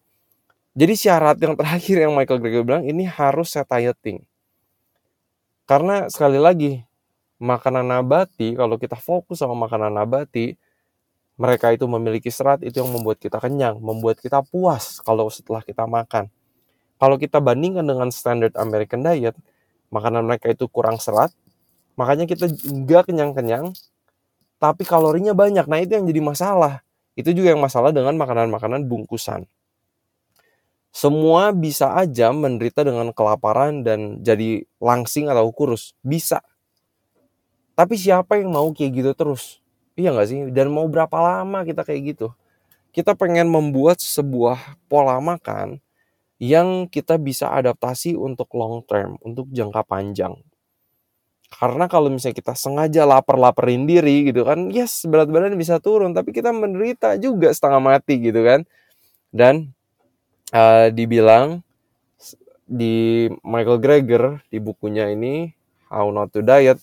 [0.75, 4.23] Jadi syarat yang terakhir yang Michael Greger bilang ini harus satiating.
[5.67, 6.83] Karena sekali lagi
[7.41, 10.59] makanan nabati kalau kita fokus sama makanan nabati
[11.39, 15.87] mereka itu memiliki serat itu yang membuat kita kenyang, membuat kita puas kalau setelah kita
[15.87, 16.27] makan.
[17.01, 19.33] Kalau kita bandingkan dengan standard American diet,
[19.89, 21.33] makanan mereka itu kurang serat,
[21.97, 23.73] makanya kita nggak kenyang-kenyang,
[24.61, 25.65] tapi kalorinya banyak.
[25.65, 26.85] Nah itu yang jadi masalah.
[27.17, 29.49] Itu juga yang masalah dengan makanan-makanan bungkusan.
[30.91, 35.95] Semua bisa aja menderita dengan kelaparan dan jadi langsing atau kurus.
[36.03, 36.43] Bisa.
[37.73, 39.60] Tapi siapa yang mau kayak gitu terus?
[40.01, 40.39] Iya nggak sih?
[40.49, 42.33] Dan mau berapa lama kita kayak gitu?
[42.89, 45.77] Kita pengen membuat sebuah pola makan
[46.41, 50.33] yang kita bisa adaptasi untuk long term, untuk jangka panjang.
[51.51, 56.33] Karena kalau misalnya kita sengaja lapar-laparin diri gitu kan, yes berat badan bisa turun, tapi
[56.33, 58.65] kita menderita juga setengah mati gitu kan.
[59.29, 59.69] Dan
[60.49, 61.61] uh, dibilang
[62.65, 65.53] di Michael Greger di bukunya ini
[65.91, 66.79] How Not to Diet,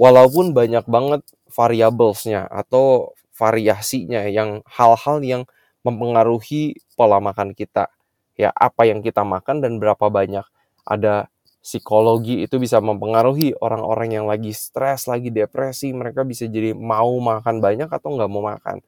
[0.00, 5.42] walaupun banyak banget variablesnya atau variasinya yang hal-hal yang
[5.82, 7.90] mempengaruhi pola makan kita.
[8.38, 10.46] Ya apa yang kita makan dan berapa banyak
[10.88, 11.28] ada
[11.62, 17.62] psikologi itu bisa mempengaruhi orang-orang yang lagi stres lagi depresi mereka bisa jadi mau makan
[17.62, 18.80] banyak atau nggak mau makan.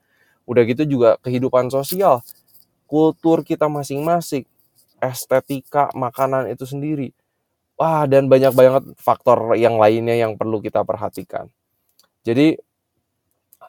[0.49, 2.21] Udah gitu juga kehidupan sosial
[2.89, 4.45] kultur kita masing-masing
[5.01, 7.13] estetika makanan itu sendiri.
[7.75, 11.51] Wah dan banyak banget faktor yang lainnya yang perlu kita perhatikan
[12.25, 12.57] jadi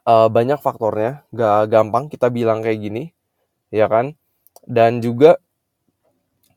[0.08, 3.03] uh, banyak faktornya, gak gampang kita bilang kayak gini,
[3.70, 4.16] ya kan?
[4.64, 5.38] Dan juga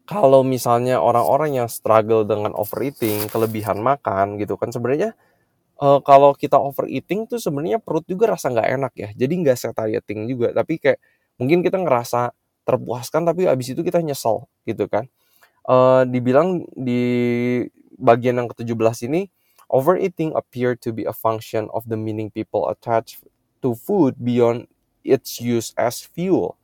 [0.09, 5.13] kalau misalnya orang-orang yang struggle dengan overeating, kelebihan makan gitu kan sebenarnya
[5.83, 9.09] uh, kalau kita overeating tuh sebenarnya perut juga rasa nggak enak ya.
[9.13, 10.99] Jadi nggak satiating juga, tapi kayak
[11.37, 12.33] mungkin kita ngerasa
[12.65, 15.07] terpuaskan tapi abis itu kita nyesel gitu kan.
[15.69, 17.03] Uh, dibilang di
[18.01, 19.29] bagian yang ke-17 ini
[19.69, 23.21] Overeating appear to be a function of the meaning people attach
[23.61, 24.65] to food beyond
[25.05, 26.57] its use as fuel,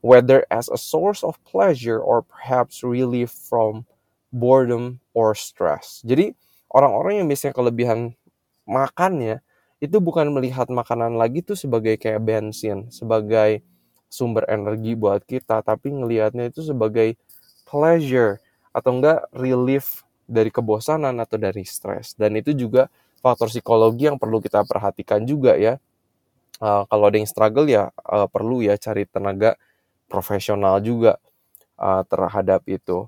[0.00, 3.84] whether as a source of pleasure or perhaps relief from
[4.32, 6.00] boredom or stress.
[6.08, 6.32] Jadi
[6.72, 8.16] orang-orang yang biasanya kelebihan
[8.64, 9.44] makannya
[9.78, 13.60] itu bukan melihat makanan lagi tuh sebagai kayak bensin, sebagai
[14.08, 17.14] sumber energi buat kita, tapi ngelihatnya itu sebagai
[17.68, 18.40] pleasure
[18.72, 22.12] atau enggak relief dari kebosanan atau dari stres.
[22.14, 22.92] Dan itu juga
[23.24, 25.80] faktor psikologi yang perlu kita perhatikan juga ya.
[26.58, 29.54] Uh, kalau ada yang struggle ya uh, perlu ya cari tenaga
[30.10, 31.16] profesional juga
[31.80, 33.06] uh, terhadap itu.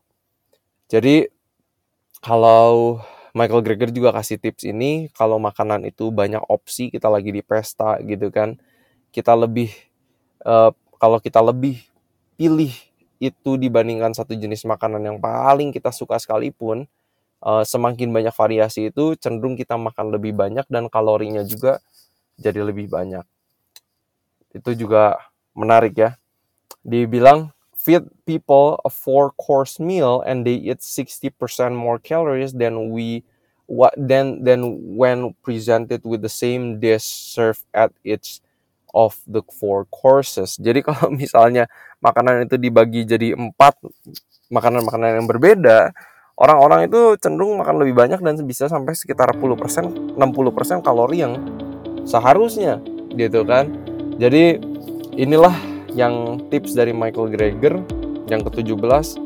[0.87, 1.29] Jadi
[2.23, 7.43] kalau Michael Greger juga kasih tips ini kalau makanan itu banyak opsi kita lagi di
[7.47, 8.59] pesta gitu kan
[9.15, 9.71] kita lebih
[10.43, 11.79] uh, kalau kita lebih
[12.35, 12.75] pilih
[13.23, 16.91] itu dibandingkan satu jenis makanan yang paling kita suka sekalipun
[17.45, 21.81] uh, semakin banyak variasi itu cenderung kita makan lebih banyak dan kalorinya juga
[22.41, 23.25] jadi lebih banyak.
[24.53, 25.21] Itu juga
[25.53, 26.11] menarik ya.
[26.81, 31.33] Dibilang feed people a four course meal and they eat 60%
[31.73, 33.25] more calories than we
[33.65, 38.45] what then then when presented with the same dish served at each
[38.91, 40.59] of the four courses.
[40.67, 41.71] Jadi kalau misalnya
[42.03, 43.79] makanan itu dibagi jadi empat
[44.51, 45.95] makanan-makanan yang berbeda,
[46.41, 51.37] orang-orang itu cenderung makan lebih banyak dan bisa sampai sekitar 10%, 60% kalori yang
[52.09, 52.81] seharusnya
[53.13, 53.69] gitu kan.
[54.17, 54.57] Jadi
[55.21, 55.53] inilah
[55.93, 57.77] yang tips dari Michael Greger
[58.33, 59.21] yang ke-17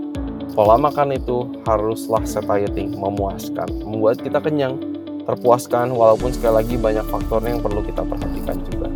[0.58, 4.78] pola makan itu haruslah satiating, memuaskan, membuat kita kenyang,
[5.26, 8.88] terpuaskan walaupun sekali lagi banyak faktornya yang perlu kita perhatikan juga.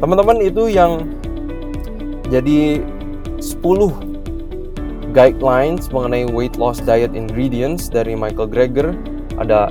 [0.00, 1.04] Teman-teman itu yang
[2.32, 2.80] jadi
[3.40, 4.13] 10
[5.14, 8.98] guidelines mengenai weight loss diet ingredients dari Michael Greger
[9.38, 9.70] ada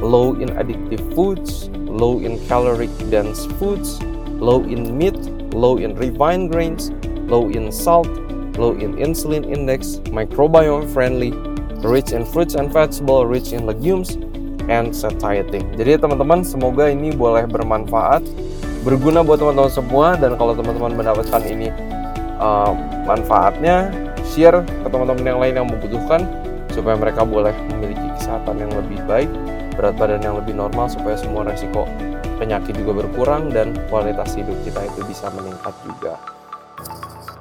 [0.00, 4.00] low in addictive foods, low in caloric dense foods,
[4.40, 5.16] low in meat,
[5.52, 6.88] low in refined grains,
[7.28, 8.08] low in salt,
[8.56, 11.36] low in insulin index, microbiome friendly,
[11.84, 14.16] rich in fruits and vegetables, rich in legumes,
[14.72, 15.60] and satiety.
[15.76, 18.24] Jadi teman-teman semoga ini boleh bermanfaat,
[18.86, 21.68] berguna buat teman-teman semua dan kalau teman-teman mendapatkan ini
[22.40, 22.72] uh,
[23.04, 23.90] manfaatnya
[24.30, 26.22] share ke teman-teman yang lain yang membutuhkan
[26.70, 29.30] supaya mereka boleh memiliki kesehatan yang lebih baik,
[29.74, 31.84] berat badan yang lebih normal supaya semua resiko
[32.40, 36.16] penyakit juga berkurang dan kualitas hidup kita itu bisa meningkat juga.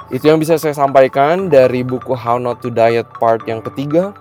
[0.09, 4.11] Itu yang bisa saya sampaikan dari buku How Not to Diet part yang ketiga.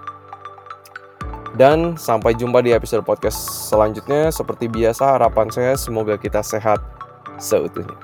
[1.56, 4.30] Dan sampai jumpa di episode podcast selanjutnya.
[4.30, 6.78] Seperti biasa harapan saya semoga kita sehat
[7.40, 7.96] seutuhnya.